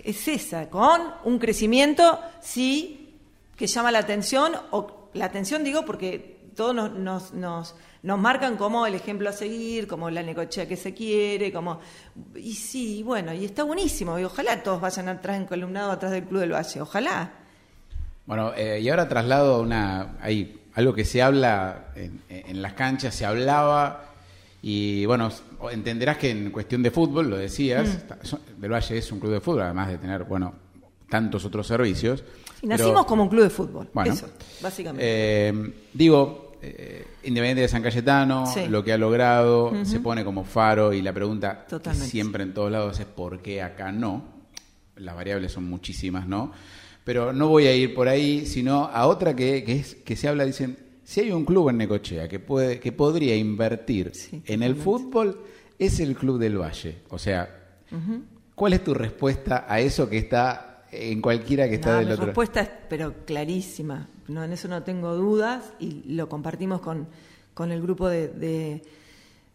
es 0.03 0.27
esa, 0.27 0.69
con 0.69 1.01
un 1.23 1.39
crecimiento, 1.39 2.19
sí, 2.41 3.17
que 3.55 3.67
llama 3.67 3.91
la 3.91 3.99
atención, 3.99 4.53
o 4.71 5.09
la 5.13 5.25
atención 5.25 5.63
digo 5.63 5.85
porque 5.85 6.39
todos 6.55 6.75
nos, 6.75 6.91
nos, 6.91 7.33
nos, 7.33 7.75
nos 8.03 8.19
marcan 8.19 8.57
como 8.57 8.85
el 8.85 8.95
ejemplo 8.95 9.29
a 9.29 9.33
seguir, 9.33 9.87
como 9.87 10.09
la 10.09 10.23
necochea 10.23 10.67
que 10.67 10.75
se 10.75 10.93
quiere, 10.93 11.51
como... 11.51 11.79
Y 12.35 12.53
sí, 12.53 13.03
bueno, 13.03 13.33
y 13.33 13.45
está 13.45 13.63
buenísimo, 13.63 14.19
y 14.19 14.23
ojalá 14.23 14.61
todos 14.63 14.81
vayan 14.81 15.07
atrás 15.09 15.37
en 15.37 15.45
columnado 15.45 15.91
atrás 15.91 16.11
del 16.11 16.25
Club 16.25 16.41
del 16.41 16.53
Valle, 16.53 16.81
ojalá. 16.81 17.31
Bueno, 18.25 18.53
eh, 18.55 18.79
y 18.81 18.89
ahora 18.89 19.07
traslado 19.07 19.61
una... 19.61 20.17
Hay 20.21 20.59
algo 20.73 20.93
que 20.93 21.05
se 21.05 21.21
habla 21.21 21.91
en, 21.95 22.21
en 22.29 22.61
las 22.61 22.73
canchas, 22.73 23.13
se 23.13 23.25
hablaba 23.25 24.10
y 24.61 25.05
bueno, 25.05 25.29
entenderás 25.71 26.17
que 26.17 26.29
en 26.29 26.51
cuestión 26.51 26.83
de 26.83 26.91
fútbol, 26.91 27.29
lo 27.29 27.37
decías, 27.37 28.05
mm. 28.07 28.61
Del 28.61 28.71
Valle 28.71 28.97
es 28.97 29.11
un 29.11 29.19
club 29.19 29.33
de 29.33 29.41
fútbol, 29.41 29.63
además 29.63 29.89
de 29.89 29.97
tener, 29.97 30.23
bueno, 30.25 30.53
tantos 31.09 31.43
otros 31.45 31.65
servicios. 31.65 32.23
Y 32.61 32.67
nacimos 32.67 33.05
como 33.05 33.23
un 33.23 33.29
club 33.29 33.43
de 33.43 33.49
fútbol, 33.49 33.89
bueno, 33.93 34.13
eso, 34.13 34.27
básicamente. 34.61 35.03
Eh, 35.03 35.73
digo, 35.93 36.51
eh, 36.61 37.07
Independiente 37.23 37.61
de 37.61 37.67
San 37.67 37.81
Cayetano, 37.81 38.45
lo 38.69 38.83
que 38.83 38.93
ha 38.93 38.97
logrado, 38.97 39.73
se 39.83 39.99
pone 39.99 40.23
como 40.23 40.43
faro 40.43 40.93
y 40.93 41.01
la 41.01 41.11
pregunta 41.11 41.65
siempre 41.93 42.43
en 42.43 42.53
todos 42.53 42.71
lados 42.71 42.99
es 42.99 43.05
¿por 43.05 43.41
qué 43.41 43.63
acá 43.63 43.91
no? 43.91 44.23
Las 44.95 45.15
variables 45.15 45.51
son 45.51 45.67
muchísimas, 45.67 46.27
¿no? 46.27 46.51
Pero 47.03 47.33
no 47.33 47.47
voy 47.47 47.65
a 47.65 47.75
ir 47.75 47.95
por 47.95 48.07
ahí, 48.07 48.45
sino 48.45 48.85
a 48.93 49.07
otra 49.07 49.35
que, 49.35 49.63
que, 49.63 49.79
es, 49.79 49.95
que 49.95 50.15
se 50.15 50.27
habla, 50.27 50.45
dicen, 50.45 50.77
si 51.11 51.19
hay 51.19 51.31
un 51.33 51.43
club 51.43 51.67
en 51.67 51.77
Necochea 51.77 52.29
que, 52.29 52.39
puede, 52.39 52.79
que 52.79 52.93
podría 52.93 53.35
invertir 53.35 54.13
en 54.45 54.63
el 54.63 54.77
fútbol, 54.77 55.41
es 55.77 55.99
el 55.99 56.15
Club 56.15 56.39
del 56.39 56.57
Valle. 56.57 56.99
O 57.09 57.19
sea, 57.19 57.49
¿cuál 58.55 58.71
es 58.71 58.81
tu 58.81 58.93
respuesta 58.93 59.65
a 59.67 59.81
eso 59.81 60.09
que 60.09 60.19
está 60.19 60.85
en 60.89 61.21
cualquiera 61.21 61.67
que 61.67 61.75
está 61.75 61.97
del 61.97 62.05
otro 62.05 62.11
lado? 62.11 62.21
Mi 62.21 62.25
respuesta 62.27 62.61
es, 62.61 62.69
pero 62.87 63.25
clarísima. 63.25 64.07
No, 64.29 64.41
en 64.41 64.53
eso 64.53 64.69
no 64.69 64.83
tengo 64.83 65.13
dudas 65.17 65.73
y 65.79 66.13
lo 66.13 66.29
compartimos 66.29 66.79
con, 66.79 67.09
con 67.53 67.73
el 67.73 67.81
grupo 67.81 68.07
de, 68.07 68.29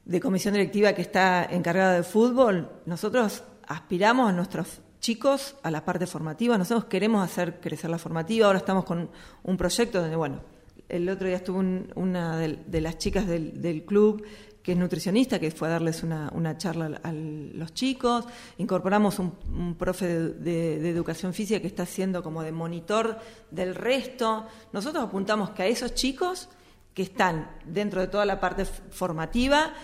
de, 0.05 0.21
comisión 0.21 0.53
directiva 0.53 0.93
que 0.93 1.01
está 1.01 1.43
encargada 1.51 1.95
de 1.95 2.03
fútbol. 2.03 2.69
Nosotros 2.85 3.45
aspiramos 3.67 4.29
a 4.29 4.33
nuestros 4.35 4.83
chicos 5.01 5.57
a 5.63 5.71
la 5.71 5.83
parte 5.83 6.07
formativa. 6.07 6.59
Nosotros 6.59 6.85
queremos 6.85 7.25
hacer 7.25 7.61
crecer 7.61 7.89
la 7.89 7.97
formativa. 7.97 8.45
Ahora 8.45 8.59
estamos 8.59 8.85
con 8.85 9.09
un 9.43 9.57
proyecto 9.57 10.03
donde, 10.03 10.17
bueno, 10.17 10.56
el 10.89 11.09
otro 11.09 11.27
día 11.27 11.37
estuvo 11.37 11.59
una 11.59 12.39
de, 12.39 12.81
las 12.81 12.99
chicas 12.99 13.27
del, 13.27 13.85
club 13.85 14.25
que 14.63 14.73
es 14.73 14.79
nutricionista, 14.79 15.39
que 15.39 15.51
fue 15.51 15.69
a 15.69 15.73
darles 15.73 16.03
una, 16.03 16.59
charla 16.59 17.01
a, 17.03 17.13
los 17.13 17.75
chicos. 17.75 18.25
Incorporamos 18.59 19.19
un, 19.19 19.77
profe 19.79 20.07
de, 20.07 20.89
educación 20.89 21.35
física 21.35 21.61
que 21.61 21.67
está 21.67 21.85
haciendo 21.85 22.23
como 22.23 22.43
de 22.43 22.53
monitor 22.53 23.19
del 23.51 23.75
resto. 23.75 24.47
Nosotros 24.73 25.05
apuntamos 25.05 25.51
que 25.51 25.63
a 25.63 25.67
esos 25.67 25.95
chicos 25.95 26.49
que 26.95 27.03
están 27.03 27.51
dentro 27.65 28.01
de 28.01 28.09
toda 28.09 28.25
la 28.25 28.41
parte 28.41 28.65
formativa, 28.65 29.75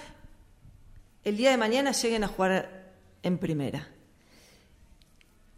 el 1.24 1.36
día 1.36 1.50
de 1.50 1.56
mañana 1.56 1.92
lleguen 1.92 2.24
a 2.24 2.28
jugar 2.28 2.92
en 3.22 3.38
primera. 3.38 3.88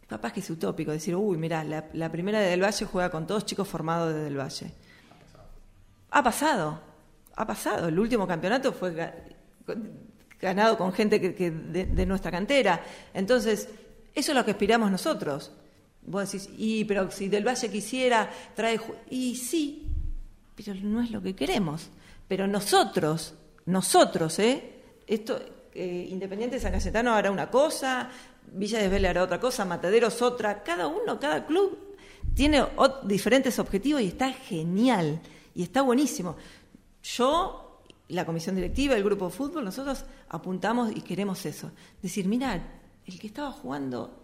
Capaz 0.06 0.32
que 0.32 0.40
es 0.40 0.50
utópico 0.50 0.90
decir, 0.90 1.16
uy, 1.16 1.38
mira, 1.38 1.64
la, 1.64 2.12
primera 2.12 2.40
de 2.40 2.48
Del 2.48 2.62
Valle 2.62 2.84
juega 2.84 3.10
con 3.10 3.26
todos 3.26 3.46
chicos 3.46 3.66
formados 3.68 4.12
desde 4.12 4.24
Del 4.24 4.38
Valle 4.38 4.83
ha 6.14 6.22
pasado, 6.22 6.80
ha 7.34 7.44
pasado. 7.44 7.88
El 7.88 7.98
último 7.98 8.26
campeonato 8.26 8.72
fue 8.72 9.12
ganado 10.40 10.78
con 10.78 10.92
gente 10.92 11.20
que, 11.20 11.50
de, 11.50 12.06
nuestra 12.06 12.30
cantera. 12.30 12.80
Entonces, 13.12 13.68
eso 14.14 14.30
es 14.30 14.36
lo 14.36 14.44
que 14.44 14.52
aspiramos 14.52 14.92
nosotros. 14.92 15.50
Vos 16.06 16.30
decís, 16.30 16.48
y 16.56 16.84
pero 16.84 17.10
si 17.10 17.28
Del 17.28 17.46
Valle 17.46 17.68
quisiera, 17.68 18.30
trae... 18.54 18.80
Y 19.10 19.34
sí, 19.34 19.88
pero 20.54 20.74
no 20.74 21.02
es 21.02 21.10
lo 21.10 21.20
que 21.20 21.34
queremos. 21.34 21.88
Pero 22.28 22.46
nosotros, 22.46 23.34
nosotros, 23.66 24.38
¿eh? 24.38 24.70
Esto, 25.08 25.40
eh, 25.74 26.06
Independiente 26.10 26.56
de 26.56 26.62
San 26.62 26.70
Cayetano 26.70 27.12
hará 27.12 27.32
una 27.32 27.50
cosa, 27.50 28.08
Villa 28.52 28.78
de 28.78 28.88
Vélez 28.88 29.10
hará 29.10 29.24
otra 29.24 29.40
cosa, 29.40 29.64
Mataderos 29.64 30.22
otra, 30.22 30.62
cada 30.62 30.86
uno, 30.86 31.18
cada 31.18 31.44
club 31.44 31.76
tiene 32.34 32.64
diferentes 33.02 33.58
objetivos 33.58 34.00
y 34.00 34.06
está 34.06 34.32
genial 34.32 35.20
y 35.54 35.62
está 35.62 35.82
buenísimo. 35.82 36.36
Yo, 37.02 37.82
la 38.08 38.24
comisión 38.24 38.56
directiva, 38.56 38.96
el 38.96 39.04
grupo 39.04 39.26
de 39.26 39.30
fútbol, 39.30 39.64
nosotros 39.64 40.04
apuntamos 40.28 40.90
y 40.94 41.00
queremos 41.02 41.44
eso. 41.46 41.70
Decir, 42.02 42.26
mira, 42.26 42.80
el 43.06 43.18
que 43.18 43.26
estaba 43.26 43.52
jugando, 43.52 44.22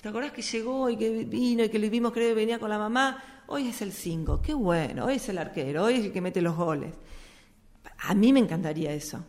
¿te 0.00 0.08
acordás 0.08 0.32
que 0.32 0.42
llegó 0.42 0.88
y 0.88 0.96
que 0.96 1.24
vino 1.24 1.64
y 1.64 1.68
que 1.68 1.78
lo 1.78 1.90
vimos, 1.90 2.12
creo 2.12 2.28
que 2.28 2.34
venía 2.34 2.58
con 2.58 2.70
la 2.70 2.78
mamá? 2.78 3.44
Hoy 3.48 3.68
es 3.68 3.82
el 3.82 3.92
5, 3.92 4.40
qué 4.40 4.54
bueno, 4.54 5.06
hoy 5.06 5.16
es 5.16 5.28
el 5.28 5.38
arquero, 5.38 5.84
hoy 5.84 5.94
es 5.94 6.04
el 6.06 6.12
que 6.12 6.20
mete 6.20 6.40
los 6.40 6.56
goles. 6.56 6.94
A 7.98 8.14
mí 8.14 8.32
me 8.32 8.40
encantaría 8.40 8.92
eso. 8.92 9.24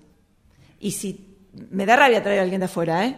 Y 0.80 0.92
si 0.92 1.38
me 1.70 1.86
da 1.86 1.96
rabia 1.96 2.24
traer 2.24 2.40
a 2.40 2.44
alguien 2.44 2.60
de 2.60 2.66
afuera, 2.66 3.06
¿eh? 3.06 3.18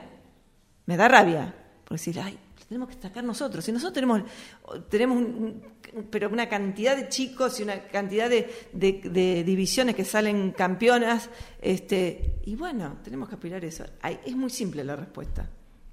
Me 0.85 0.97
da 0.97 1.07
rabia. 1.07 1.53
Porque 1.83 1.95
decir, 1.95 2.19
ay, 2.19 2.37
tenemos 2.67 2.89
que 2.89 3.01
sacar 3.01 3.23
nosotros. 3.23 3.63
Si 3.63 3.71
nosotros 3.71 3.93
tenemos, 3.93 4.23
tenemos 4.89 5.23
pero 6.09 6.29
una 6.29 6.49
cantidad 6.49 6.97
de 6.97 7.09
chicos 7.09 7.59
y 7.59 7.63
una 7.63 7.87
cantidad 7.87 8.29
de, 8.29 9.43
divisiones 9.45 9.95
que 9.95 10.03
salen 10.03 10.51
campeonas, 10.51 11.29
este, 11.61 12.39
y 12.45 12.55
bueno, 12.55 12.97
tenemos 13.03 13.29
que 13.29 13.35
aspirar 13.35 13.63
eso. 13.63 13.85
es 14.25 14.35
muy 14.35 14.49
simple 14.49 14.83
la 14.83 14.95
respuesta. 14.95 15.49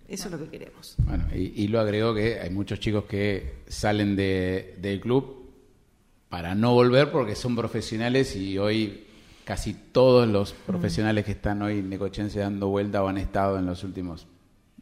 Eso 0.08 0.26
es 0.26 0.32
lo 0.32 0.38
que 0.38 0.48
queremos. 0.48 0.96
Bueno, 0.98 1.26
y, 1.32 1.68
lo 1.68 1.80
agregó 1.80 2.12
que 2.14 2.40
hay 2.40 2.50
muchos 2.50 2.80
chicos 2.80 3.04
que 3.04 3.62
salen 3.68 4.16
del 4.16 5.00
club 5.00 5.50
para 6.28 6.54
no 6.54 6.74
volver 6.74 7.10
porque 7.10 7.34
son 7.34 7.54
profesionales 7.54 8.34
y 8.36 8.58
hoy 8.58 9.06
casi 9.44 9.74
todos 9.74 10.28
los 10.28 10.52
mm. 10.52 10.56
profesionales 10.66 11.24
que 11.24 11.32
están 11.32 11.62
hoy 11.62 11.78
en 11.78 11.88
Necochense 11.88 12.40
dando 12.40 12.68
vuelta 12.68 13.02
o 13.02 13.08
han 13.08 13.18
estado 13.18 13.58
en 13.58 13.66
los 13.66 13.84
últimos 13.84 14.26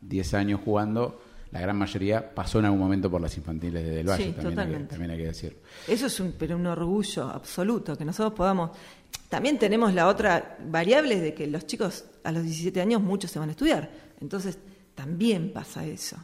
10 0.01 0.35
años 0.35 0.61
jugando 0.65 1.21
la 1.53 1.61
gran 1.61 1.77
mayoría 1.77 2.33
pasó 2.33 2.61
en 2.61 2.67
algún 2.67 2.81
momento 2.81 3.11
por 3.11 3.21
las 3.21 3.37
infantiles 3.37 3.83
de 3.85 3.91
Del 3.91 4.09
Valle, 4.09 4.25
sí, 4.25 4.33
también. 4.33 4.59
Hay 4.59 4.73
que, 4.73 4.85
también 4.85 5.11
hay 5.11 5.19
que 5.19 5.27
decir. 5.27 5.57
Eso 5.89 6.07
es 6.07 6.21
un, 6.21 6.33
pero 6.33 6.57
un 6.57 6.67
orgullo 6.67 7.29
absoluto, 7.29 7.97
que 7.97 8.05
nosotros 8.05 8.35
podamos... 8.35 8.71
También 9.29 9.59
tenemos 9.59 9.93
la 9.93 10.07
otra 10.07 10.59
variable 10.65 11.21
de 11.21 11.35
que 11.35 11.47
los 11.47 11.67
chicos 11.67 12.05
a 12.23 12.31
los 12.31 12.45
17 12.45 12.81
años 12.81 13.03
muchos 13.03 13.31
se 13.31 13.39
van 13.39 13.49
a 13.49 13.53
estudiar, 13.53 13.91
entonces 14.21 14.59
también 14.95 15.53
pasa 15.53 15.85
eso. 15.85 16.17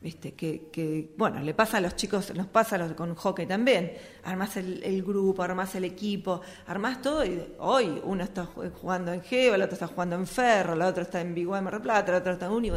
¿Viste? 0.00 0.34
Que, 0.34 0.68
que, 0.70 1.14
bueno, 1.16 1.40
le 1.40 1.54
pasa 1.54 1.78
a 1.78 1.80
los 1.80 1.96
chicos, 1.96 2.32
nos 2.34 2.46
pasa 2.46 2.76
a 2.76 2.78
los, 2.78 2.92
con 2.92 3.14
hockey 3.14 3.46
también. 3.46 3.92
Armás 4.24 4.56
el, 4.58 5.02
grupo, 5.02 5.42
armás 5.42 5.74
el 5.74 5.84
equipo, 5.84 6.42
armás 6.66 7.02
todo 7.02 7.24
y 7.24 7.42
hoy 7.58 8.00
uno 8.04 8.22
está 8.22 8.44
jugando 8.46 9.12
en 9.12 9.22
Geo, 9.22 9.54
el 9.54 9.62
otro 9.62 9.74
está 9.74 9.86
jugando 9.88 10.16
en 10.16 10.26
Ferro, 10.26 10.74
el 10.74 10.82
otro 10.82 11.02
está 11.02 11.20
en 11.20 11.34
Biguay 11.34 11.62
Mar 11.62 11.82
Plata, 11.82 12.12
el 12.12 12.18
otro 12.18 12.32
está 12.34 12.46
en 12.46 12.52
Único. 12.52 12.76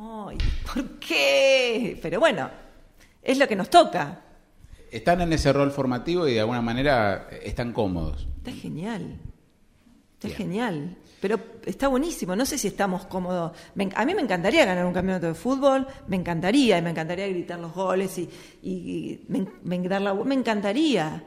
Ay, 0.00 0.38
¿por 0.72 1.00
qué? 1.00 1.98
Pero 2.00 2.20
bueno, 2.20 2.48
es 3.20 3.36
lo 3.36 3.48
que 3.48 3.56
nos 3.56 3.68
toca. 3.68 4.20
Están 4.92 5.20
en 5.20 5.32
ese 5.32 5.52
rol 5.52 5.72
formativo 5.72 6.28
y 6.28 6.34
de 6.34 6.40
alguna 6.40 6.62
manera 6.62 7.28
están 7.42 7.72
cómodos. 7.72 8.28
Está 8.38 8.52
genial. 8.52 9.18
Está 10.14 10.36
genial. 10.36 10.96
Pero 11.20 11.38
está 11.66 11.88
buenísimo. 11.88 12.36
No 12.36 12.46
sé 12.46 12.58
si 12.58 12.68
estamos 12.68 13.06
cómodos. 13.06 13.52
a 13.94 14.04
mí 14.04 14.14
me 14.14 14.22
encantaría 14.22 14.64
ganar 14.64 14.86
un 14.86 14.92
campeonato 14.92 15.26
de 15.26 15.34
fútbol. 15.34 15.86
Me 16.06 16.16
encantaría. 16.16 16.78
Y 16.78 16.82
me 16.82 16.90
encantaría 16.90 17.26
gritar 17.26 17.58
los 17.58 17.74
goles. 17.74 18.18
Y, 18.62 19.24
me, 19.28 19.46
me 19.64 20.34
encantaría. 20.34 21.24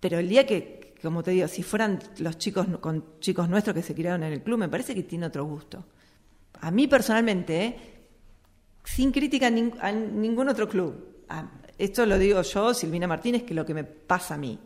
Pero 0.00 0.18
el 0.18 0.28
día 0.28 0.44
que, 0.44 0.94
como 1.00 1.22
te 1.22 1.30
digo, 1.30 1.46
si 1.46 1.62
fueran 1.62 2.00
los 2.18 2.36
chicos 2.36 2.66
con 2.80 3.20
chicos 3.20 3.48
nuestros 3.48 3.74
que 3.74 3.82
se 3.82 3.94
criaron 3.94 4.24
en 4.24 4.32
el 4.32 4.42
club, 4.42 4.58
me 4.58 4.68
parece 4.68 4.92
que 4.92 5.04
tiene 5.04 5.26
otro 5.26 5.44
gusto. 5.44 5.84
A 6.60 6.70
mí 6.70 6.86
personalmente, 6.86 7.64
¿eh? 7.64 7.91
Sin 8.84 9.12
crítica 9.12 9.46
a, 9.46 9.92
ningún 9.92 10.48
otro 10.48 10.68
club. 10.68 11.24
Ah, 11.28 11.50
esto 11.78 12.06
lo 12.06 12.18
digo 12.18 12.42
yo, 12.42 12.74
Silvina 12.74 13.06
Martínez, 13.06 13.42
que 13.42 13.50
es 13.50 13.56
lo 13.56 13.66
que 13.66 13.74
me 13.74 13.84
pasa 13.84 14.34
a 14.34 14.38
mí. 14.38 14.58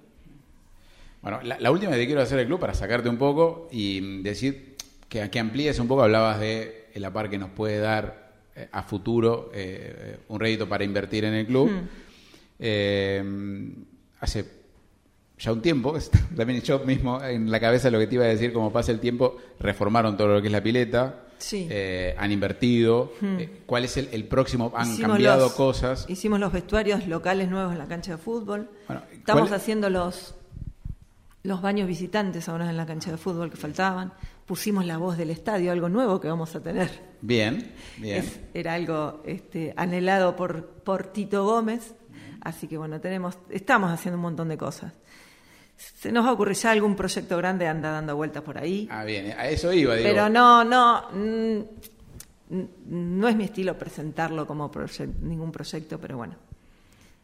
Bueno, 1.22 1.40
la, 1.42 1.70
última 1.70 1.92
que 1.92 1.98
te 1.98 2.06
quiero 2.06 2.22
hacer 2.22 2.38
el 2.38 2.46
club 2.46 2.60
para 2.60 2.74
sacarte 2.74 3.08
un 3.08 3.16
poco 3.16 3.68
y 3.72 4.22
decir 4.22 4.76
que, 5.08 5.28
que 5.28 5.40
amplíes 5.40 5.78
un 5.78 5.88
poco, 5.88 6.02
hablabas 6.02 6.38
de 6.38 6.86
la 6.94 7.12
par 7.12 7.28
que 7.30 7.38
nos 7.38 7.50
puede 7.50 7.78
dar 7.78 8.26
eh, 8.54 8.68
a 8.72 8.82
futuro 8.82 9.50
eh, 9.52 10.18
un 10.28 10.40
rédito 10.40 10.68
para 10.68 10.84
invertir 10.84 11.24
en 11.24 11.34
el 11.34 11.46
club. 11.46 11.70
Hmm. 11.70 11.88
Eh, 12.58 13.22
hace 14.20 14.44
ya 15.38 15.52
un 15.52 15.60
tiempo, 15.60 15.94
también 16.36 16.62
yo 16.62 16.78
mismo 16.80 17.22
en 17.22 17.50
la 17.50 17.60
cabeza 17.60 17.90
lo 17.90 17.98
que 17.98 18.06
te 18.06 18.14
iba 18.14 18.24
a 18.24 18.28
decir, 18.28 18.52
como 18.52 18.72
pasa 18.72 18.92
el 18.92 19.00
tiempo, 19.00 19.36
reformaron 19.60 20.16
todo 20.16 20.28
lo 20.28 20.40
que 20.40 20.48
es 20.48 20.52
la 20.52 20.62
pileta. 20.62 21.25
Sí. 21.38 21.66
eh, 21.70 22.14
han 22.18 22.32
invertido, 22.32 23.12
eh, 23.22 23.62
cuál 23.66 23.84
es 23.84 23.96
el, 23.96 24.08
el 24.12 24.24
próximo, 24.24 24.72
han 24.74 24.90
Hicimos 24.92 25.10
cambiado 25.12 25.40
los- 25.44 25.52
cosas. 25.52 26.06
Hicimos 26.08 26.40
los 26.40 26.52
vestuarios 26.52 27.06
locales 27.06 27.48
nuevos 27.50 27.72
en 27.72 27.78
la 27.78 27.86
cancha 27.86 28.12
de 28.12 28.18
fútbol. 28.18 28.70
Bueno, 28.86 29.02
Estamos 29.12 29.48
¿cuál- 29.48 29.54
haciendo 29.60 29.90
los, 29.90 30.34
los 31.42 31.62
baños 31.62 31.86
visitantes 31.88 32.48
ahora 32.48 32.68
en 32.70 32.76
la 32.76 32.86
cancha 32.86 33.10
de 33.10 33.16
fútbol 33.18 33.50
que 33.50 33.56
faltaban. 33.56 34.12
Pusimos 34.46 34.84
la 34.86 34.96
voz 34.98 35.16
del 35.16 35.30
estadio, 35.30 35.72
algo 35.72 35.88
nuevo 35.88 36.20
que 36.20 36.28
vamos 36.28 36.54
a 36.54 36.60
tener. 36.62 36.90
Bien, 37.20 37.72
bien. 37.98 38.18
Es- 38.24 38.40
era 38.54 38.74
algo 38.74 39.22
este, 39.26 39.74
anhelado 39.76 40.36
por, 40.36 40.66
por 40.66 41.08
Tito 41.12 41.44
Gómez. 41.44 41.94
Así 42.40 42.68
que 42.68 42.78
bueno, 42.78 43.00
tenemos, 43.00 43.36
estamos 43.50 43.90
haciendo 43.90 44.16
un 44.16 44.22
montón 44.22 44.48
de 44.48 44.56
cosas. 44.56 44.92
Se 45.76 46.10
nos 46.12 46.24
va 46.24 46.30
a 46.30 46.32
ocurrir 46.32 46.56
ya 46.56 46.70
algún 46.70 46.96
proyecto 46.96 47.36
grande, 47.36 47.66
anda 47.68 47.90
dando 47.90 48.16
vueltas 48.16 48.42
por 48.42 48.56
ahí. 48.58 48.88
Ah, 48.90 49.04
bien, 49.04 49.34
a 49.36 49.48
eso 49.48 49.72
iba, 49.72 49.94
digo. 49.94 50.08
Pero 50.08 50.28
no, 50.28 50.64
no, 50.64 51.08
mm, 51.12 51.60
no 52.88 53.28
es 53.28 53.36
mi 53.36 53.44
estilo 53.44 53.76
presentarlo 53.78 54.46
como 54.46 54.70
proye- 54.70 55.12
ningún 55.20 55.50
proyecto, 55.52 55.98
pero 55.98 56.16
bueno, 56.16 56.34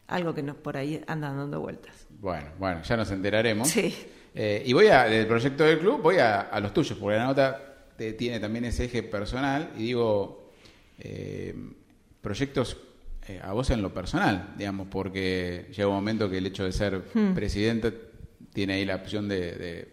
algo 0.07 0.33
que 0.33 0.43
nos 0.43 0.55
por 0.57 0.77
ahí 0.77 1.01
anda 1.07 1.31
dando 1.33 1.59
vueltas. 1.61 2.05
Bueno, 2.19 2.47
bueno, 2.59 2.81
ya 2.83 2.97
nos 2.97 3.09
enteraremos. 3.11 3.67
Sí. 3.69 3.93
Eh, 4.35 4.63
y 4.65 4.73
voy 4.73 4.87
a, 4.87 5.03
del 5.05 5.27
proyecto 5.27 5.63
del 5.63 5.79
club, 5.79 6.01
voy 6.01 6.17
a, 6.17 6.41
a 6.41 6.59
los 6.59 6.73
tuyos, 6.73 6.97
porque 6.97 7.17
la 7.17 7.25
nota 7.25 7.59
te- 7.97 8.13
tiene 8.13 8.39
también 8.39 8.65
ese 8.65 8.85
eje 8.85 9.03
personal, 9.03 9.71
y 9.77 9.83
digo, 9.83 10.49
eh, 10.99 11.55
proyectos 12.21 12.77
eh, 13.27 13.39
a 13.41 13.53
vos 13.53 13.69
en 13.69 13.81
lo 13.81 13.93
personal, 13.93 14.53
digamos, 14.57 14.87
porque 14.89 15.67
llega 15.75 15.87
un 15.87 15.95
momento 15.95 16.29
que 16.29 16.39
el 16.39 16.45
hecho 16.47 16.65
de 16.65 16.71
ser 16.73 17.03
Hmm. 17.13 17.33
presidente 17.33 18.12
tiene 18.53 18.73
ahí 18.73 18.85
la 18.85 18.95
opción 18.95 19.27
de, 19.27 19.91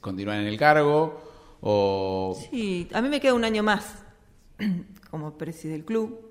continuar 0.00 0.40
en 0.40 0.46
el 0.46 0.58
cargo, 0.58 1.20
o... 1.60 2.38
Sí, 2.50 2.88
a 2.92 3.02
mí 3.02 3.08
me 3.08 3.20
queda 3.20 3.34
un 3.34 3.44
año 3.44 3.62
más 3.62 4.02
como 5.10 5.36
presidente 5.36 5.78
del 5.78 5.84
club 5.84 6.28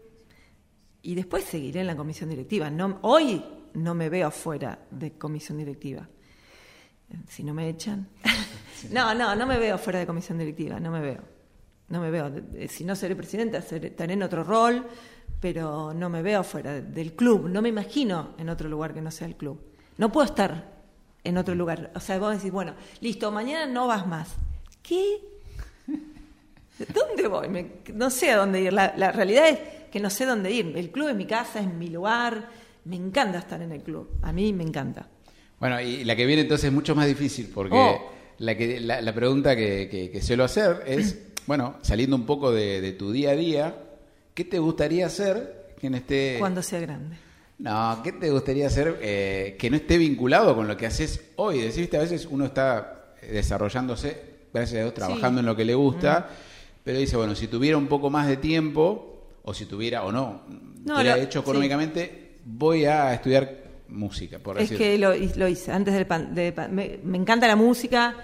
y 1.01 1.15
después 1.15 1.43
seguiré 1.43 1.81
en 1.81 1.87
la 1.87 1.95
comisión 1.95 2.29
directiva. 2.29 2.69
No, 2.69 2.99
hoy 3.01 3.43
no 3.73 3.93
me 3.93 4.09
veo 4.09 4.31
fuera 4.31 4.79
de 4.91 5.13
comisión 5.13 5.57
directiva. 5.57 6.07
Si 7.29 7.43
no 7.43 7.53
me 7.53 7.69
echan. 7.69 8.07
no, 8.91 9.13
no, 9.13 9.35
no 9.35 9.45
me 9.45 9.57
veo 9.57 9.77
fuera 9.77 9.99
de 9.99 10.05
comisión 10.05 10.37
directiva, 10.37 10.79
no 10.79 10.91
me 10.91 11.01
veo. 11.01 11.21
No 11.89 12.01
me 12.01 12.11
veo. 12.11 12.31
Si 12.67 12.83
no 12.83 12.95
seré 12.95 13.15
presidenta, 13.15 13.59
estaré 13.59 14.13
en 14.13 14.23
otro 14.23 14.43
rol, 14.43 14.85
pero 15.39 15.93
no 15.93 16.09
me 16.09 16.21
veo 16.21 16.43
fuera 16.43 16.81
del 16.81 17.13
club. 17.13 17.47
No 17.47 17.61
me 17.61 17.69
imagino 17.69 18.35
en 18.37 18.49
otro 18.49 18.67
lugar 18.67 18.93
que 18.93 19.01
no 19.01 19.11
sea 19.11 19.27
el 19.27 19.35
club. 19.35 19.61
No 19.97 20.11
puedo 20.11 20.25
estar 20.25 20.76
en 21.27 21.37
otro 21.37 21.53
lugar. 21.55 21.91
O 21.95 21.99
sea, 21.99 22.17
vos 22.19 22.35
decís, 22.35 22.51
bueno, 22.51 22.73
listo, 23.01 23.31
mañana 23.31 23.65
no 23.65 23.87
vas 23.87 24.07
más. 24.07 24.29
¿Qué? 24.81 25.19
¿Dónde 26.93 27.27
voy? 27.27 27.49
Me- 27.49 27.71
no 27.93 28.09
sé 28.09 28.31
a 28.31 28.37
dónde 28.37 28.61
ir. 28.61 28.73
La, 28.73 28.93
la 28.97 29.11
realidad 29.11 29.49
es 29.49 29.59
que 29.91 29.99
no 29.99 30.09
sé 30.09 30.25
dónde 30.25 30.51
ir. 30.51 30.73
El 30.77 30.91
club 30.91 31.09
es 31.09 31.15
mi 31.15 31.25
casa, 31.25 31.59
es 31.59 31.71
mi 31.73 31.87
lugar. 31.89 32.49
Me 32.85 32.95
encanta 32.95 33.39
estar 33.39 33.61
en 33.61 33.71
el 33.71 33.81
club. 33.81 34.09
A 34.21 34.31
mí 34.31 34.53
me 34.53 34.63
encanta. 34.63 35.07
Bueno, 35.59 35.81
y 35.81 36.03
la 36.03 36.15
que 36.15 36.25
viene 36.25 36.43
entonces 36.43 36.65
es 36.67 36.73
mucho 36.73 36.93
más 36.95 37.07
difícil, 37.07 37.49
porque 37.53 37.75
Oh. 37.75 38.11
la, 38.37 38.55
que, 38.55 38.79
la, 38.79 39.01
la 39.01 39.13
pregunta 39.13 39.55
que, 39.55 39.87
que, 39.89 40.11
que 40.11 40.21
suelo 40.21 40.43
hacer 40.43 40.83
es, 40.85 41.19
bueno, 41.47 41.77
saliendo 41.81 42.15
un 42.15 42.25
poco 42.27 42.51
de, 42.51 42.79
de 42.79 42.91
tu 42.93 43.11
día 43.11 43.31
a 43.31 43.35
día, 43.35 43.75
¿qué 44.35 44.45
te 44.45 44.59
gustaría 44.59 45.07
hacer 45.07 45.73
que 45.81 45.89
no 45.89 45.97
esté... 45.97 46.35
Cuando 46.39 46.61
sea 46.61 46.79
grande. 46.79 47.17
No, 47.59 48.01
¿qué 48.03 48.11
te 48.11 48.29
gustaría 48.29 48.67
hacer 48.67 48.99
eh, 49.01 49.55
que 49.57 49.69
no 49.69 49.77
esté 49.77 49.97
vinculado 49.97 50.55
con 50.55 50.67
lo 50.67 50.77
que 50.77 50.85
haces 50.85 51.31
hoy? 51.37 51.59
Decís, 51.59 51.77
viste, 51.77 51.97
a 51.97 52.01
veces 52.01 52.27
uno 52.29 52.45
está 52.45 53.13
eh, 53.21 53.31
desarrollándose, 53.31 54.21
gracias 54.53 54.79
a 54.79 54.83
Dios, 54.83 54.93
trabajando 54.93 55.39
Sí. 55.39 55.41
en 55.41 55.45
lo 55.47 55.55
que 55.55 55.65
le 55.65 55.73
gusta, 55.73 56.29
pero 56.83 56.99
dice, 56.99 57.17
bueno, 57.17 57.33
si 57.35 57.47
tuviera 57.47 57.75
un 57.77 57.87
poco 57.87 58.09
más 58.11 58.27
de 58.27 58.37
tiempo, 58.37 59.23
o 59.43 59.53
si 59.53 59.65
tuviera 59.65 60.03
o 60.03 60.11
no, 60.11 60.41
No, 60.85 61.01
lo- 61.03 61.15
hecho 61.15 61.39
sí. 61.39 61.43
económicamente, 61.43 62.37
voy 62.45 62.85
a 62.85 63.13
estudiar 63.13 63.51
música, 63.87 64.37
por 64.37 64.57
Es 64.59 64.69
decir. 64.69 64.77
que 64.77 64.97
lo, 64.99 65.15
lo 65.15 65.47
hice 65.47 65.71
antes 65.71 65.93
del 65.95 66.05
pan- 66.05 66.35
de 66.35 66.53
me, 66.69 66.99
me 67.03 67.17
encanta 67.17 67.47
la 67.47 67.55
música, 67.55 68.15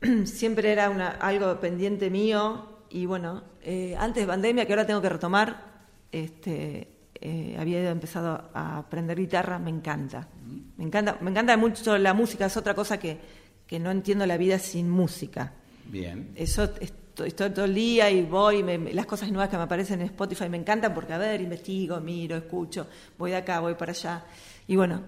siempre 0.24 0.70
era 0.72 0.88
una, 0.88 1.08
algo 1.10 1.58
pendiente 1.60 2.10
mío 2.10 2.66
y 2.90 3.06
bueno, 3.06 3.42
eh, 3.62 3.96
antes 3.98 4.22
de 4.22 4.26
pandemia, 4.28 4.66
que 4.66 4.72
ahora 4.72 4.86
tengo 4.86 5.02
que 5.02 5.08
retomar, 5.08 5.64
este, 6.12 6.88
eh, 7.20 7.56
había 7.58 7.90
empezado 7.90 8.50
a 8.54 8.78
aprender 8.78 9.18
guitarra, 9.18 9.58
me 9.58 9.70
encanta. 9.70 10.28
Me 10.76 10.84
encanta, 10.84 11.18
me 11.20 11.30
encanta 11.30 11.56
mucho 11.56 11.96
la 11.98 12.14
música, 12.14 12.46
es 12.46 12.56
otra 12.56 12.74
cosa 12.74 12.98
que, 12.98 13.18
que 13.66 13.78
no 13.78 13.90
entiendo 13.90 14.24
la 14.26 14.36
vida 14.36 14.58
sin 14.58 14.88
música. 14.88 15.52
Bien. 15.86 16.32
Eso 16.34 16.64
estoy, 16.80 17.28
estoy 17.28 17.50
todo 17.50 17.64
el 17.66 17.74
día 17.74 18.10
y 18.10 18.22
voy, 18.22 18.62
me- 18.62 18.92
las 18.94 19.04
cosas 19.06 19.28
nuevas 19.30 19.48
que 19.50 19.56
me 19.56 19.64
aparecen 19.64 20.00
en 20.00 20.06
Spotify 20.06 20.48
me 20.48 20.56
encantan 20.56 20.94
porque, 20.94 21.12
a 21.12 21.18
ver, 21.18 21.40
investigo, 21.40 22.00
miro, 22.00 22.36
escucho, 22.36 22.86
voy 23.18 23.32
de 23.32 23.36
acá, 23.36 23.60
voy 23.60 23.74
para 23.74 23.92
allá. 23.92 24.24
Y 24.66 24.76
bueno, 24.76 25.02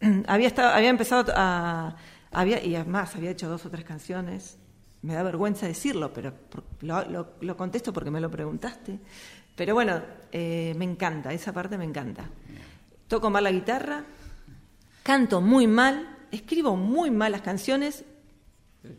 había, 0.28 0.46
estado, 0.46 0.70
había 0.74 0.90
empezado 0.90 1.32
a... 1.34 1.96
Había, 2.30 2.62
y 2.62 2.74
además, 2.76 3.16
había 3.16 3.30
hecho 3.30 3.48
dos 3.48 3.64
o 3.66 3.70
tres 3.70 3.84
canciones. 3.84 4.58
Me 5.00 5.14
da 5.14 5.22
vergüenza 5.22 5.66
decirlo, 5.66 6.12
pero 6.12 6.34
lo- 6.82 7.34
lo 7.40 7.56
contesto 7.56 7.92
porque 7.92 8.10
me 8.10 8.20
lo 8.20 8.30
preguntaste. 8.30 8.98
Pero 9.58 9.74
bueno, 9.74 10.00
eh, 10.32 10.72
me 10.76 10.84
encanta, 10.84 11.32
esa 11.32 11.52
parte 11.52 11.76
me 11.76 11.84
encanta. 11.84 12.24
Toco 13.08 13.28
mal 13.28 13.42
la 13.42 13.50
guitarra, 13.50 14.04
canto 15.02 15.40
muy 15.40 15.66
mal, 15.66 16.16
escribo 16.30 16.76
muy 16.76 17.10
malas 17.10 17.40
canciones, 17.42 18.04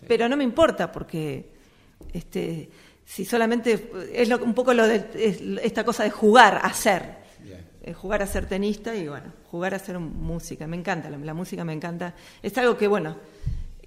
pero 0.05 0.27
no 0.27 0.35
me 0.35 0.43
importa 0.43 0.91
porque 0.91 1.49
este 2.13 2.69
si 3.05 3.23
solamente 3.25 3.89
es 4.13 4.27
lo- 4.29 4.43
un 4.43 4.53
poco 4.53 4.73
lo 4.73 4.85
de 4.85 4.97
es 5.15 5.41
esta 5.63 5.83
cosa 5.85 6.03
de 6.03 6.11
jugar 6.11 6.59
a 6.61 6.73
ser. 6.73 7.17
Eh, 7.81 7.93
jugar 7.93 8.21
a 8.21 8.27
ser 8.27 8.45
tenista 8.45 8.93
y 8.93 9.07
bueno 9.07 9.31
jugar 9.49 9.73
a 9.73 9.77
hacer 9.77 9.97
música 9.97 10.67
me 10.67 10.75
encanta 10.75 11.09
la, 11.09 11.17
la 11.17 11.33
música 11.33 11.63
me 11.63 11.71
encanta 11.71 12.13
es 12.43 12.55
algo 12.57 12.75
que 12.77 12.87
bueno 12.87 13.15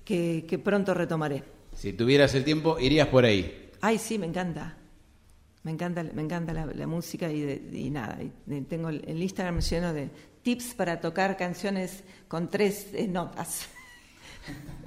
que, 0.03 0.47
que 0.49 0.59
pronto 0.59 0.95
retomaré 0.95 1.45
Si 1.77 1.93
tuvieras 1.93 2.35
el 2.35 2.43
tiempo, 2.43 2.79
irías 2.81 3.09
por 3.09 3.27
ahí. 3.27 3.71
ay 3.83 3.99
sí 3.99 4.19
me 4.19 4.25
encanta 4.27 4.77
me 5.64 5.70
encanta 5.70 6.03
me 6.03 6.22
encanta 6.22 6.53
la, 6.53 6.66
la 6.66 6.87
música 6.87 7.31
y, 7.31 7.40
de- 7.40 7.62
y 7.72 7.90
nada 7.90 8.18
y- 8.22 8.33
y 8.53 8.61
tengo 8.62 8.88
el, 8.88 9.05
el 9.07 9.22
Instagram 9.22 9.61
lleno 9.61 9.92
de 9.92 10.11
tips 10.42 10.75
para 10.75 11.01
tocar 11.01 11.37
canciones 11.37 12.03
con 12.29 12.48
tres 12.51 12.88
eh, 12.94 13.07
notas 13.09 13.68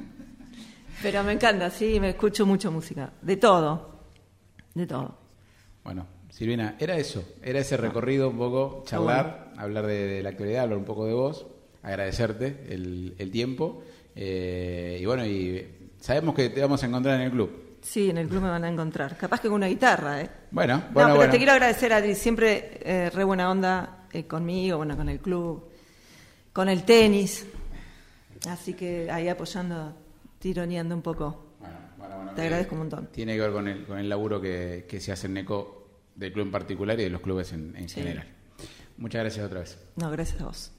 Pero 1.01 1.23
me 1.23 1.33
encanta, 1.33 1.69
sí, 1.69 1.99
me 1.99 2.09
escucho 2.11 2.45
mucho 2.45 2.71
música. 2.71 3.11
De 3.21 3.37
todo. 3.37 3.99
De 4.73 4.87
todo. 4.87 5.17
Bueno, 5.83 6.07
Silvina, 6.29 6.77
era 6.79 6.97
eso, 6.97 7.23
era 7.43 7.59
ese 7.59 7.77
recorrido 7.77 8.29
un 8.29 8.37
poco, 8.37 8.83
charlar, 8.87 9.53
hablar 9.57 9.85
de, 9.85 10.07
de 10.07 10.23
la 10.23 10.29
actualidad, 10.29 10.63
hablar 10.63 10.77
un 10.79 10.85
poco 10.85 11.05
de 11.05 11.13
vos, 11.13 11.45
agradecerte 11.83 12.65
el, 12.69 13.13
el 13.17 13.29
tiempo. 13.29 13.83
eh, 14.15 14.97
y 15.01 15.05
bueno, 15.05 15.25
y 15.25 15.91
sabemos 15.99 16.33
que 16.33 16.49
te 16.49 16.61
vamos 16.61 16.81
a 16.81 16.87
encontrar 16.87 17.15
en 17.19 17.25
el 17.27 17.31
club. 17.31 17.51
Sí, 17.85 18.09
en 18.09 18.17
el 18.17 18.27
club 18.27 18.41
me 18.41 18.49
van 18.49 18.63
a 18.63 18.67
encontrar. 18.69 19.15
Capaz 19.15 19.39
que 19.41 19.47
con 19.47 19.55
una 19.57 19.67
guitarra, 19.67 20.19
¿eh? 20.21 20.29
Bueno, 20.49 20.77
no, 20.77 20.81
bueno, 20.91 20.93
pero 20.93 21.15
bueno. 21.17 21.31
te 21.31 21.37
quiero 21.37 21.51
agradecer, 21.51 21.93
Adri. 21.93 22.15
Siempre 22.15 22.79
eh, 22.81 23.09
re 23.11 23.23
buena 23.23 23.49
onda 23.51 24.07
eh, 24.11 24.25
conmigo, 24.25 24.77
bueno, 24.77 24.97
con 24.97 25.07
el 25.07 25.19
club, 25.19 25.69
con 26.51 26.67
el 26.67 26.83
tenis. 26.83 27.45
Así 28.49 28.73
que 28.73 29.09
ahí 29.11 29.27
apoyando, 29.29 29.95
tironeando 30.39 30.95
un 30.95 31.03
poco. 31.03 31.53
Bueno, 31.59 31.75
bueno, 31.97 32.15
bueno, 32.17 32.31
Te 32.33 32.41
agradezco 32.41 32.73
un 32.73 32.79
montón. 32.79 33.07
Tiene 33.11 33.35
que 33.35 33.41
ver 33.41 33.51
con 33.51 33.67
el, 33.67 33.85
con 33.85 33.99
el 33.99 34.09
laburo 34.09 34.41
que, 34.41 34.85
que 34.89 34.99
se 34.99 35.11
hace 35.11 35.27
en 35.27 35.33
NECO 35.35 35.87
del 36.15 36.33
club 36.33 36.45
en 36.47 36.51
particular 36.51 36.99
y 36.99 37.03
de 37.03 37.09
los 37.11 37.21
clubes 37.21 37.53
en, 37.53 37.75
en 37.75 37.87
Sí. 37.87 38.01
general. 38.01 38.27
Muchas 38.97 39.21
gracias 39.21 39.45
otra 39.45 39.59
vez. 39.59 39.77
No, 39.97 40.09
gracias 40.09 40.41
a 40.41 40.45
vos. 40.45 40.71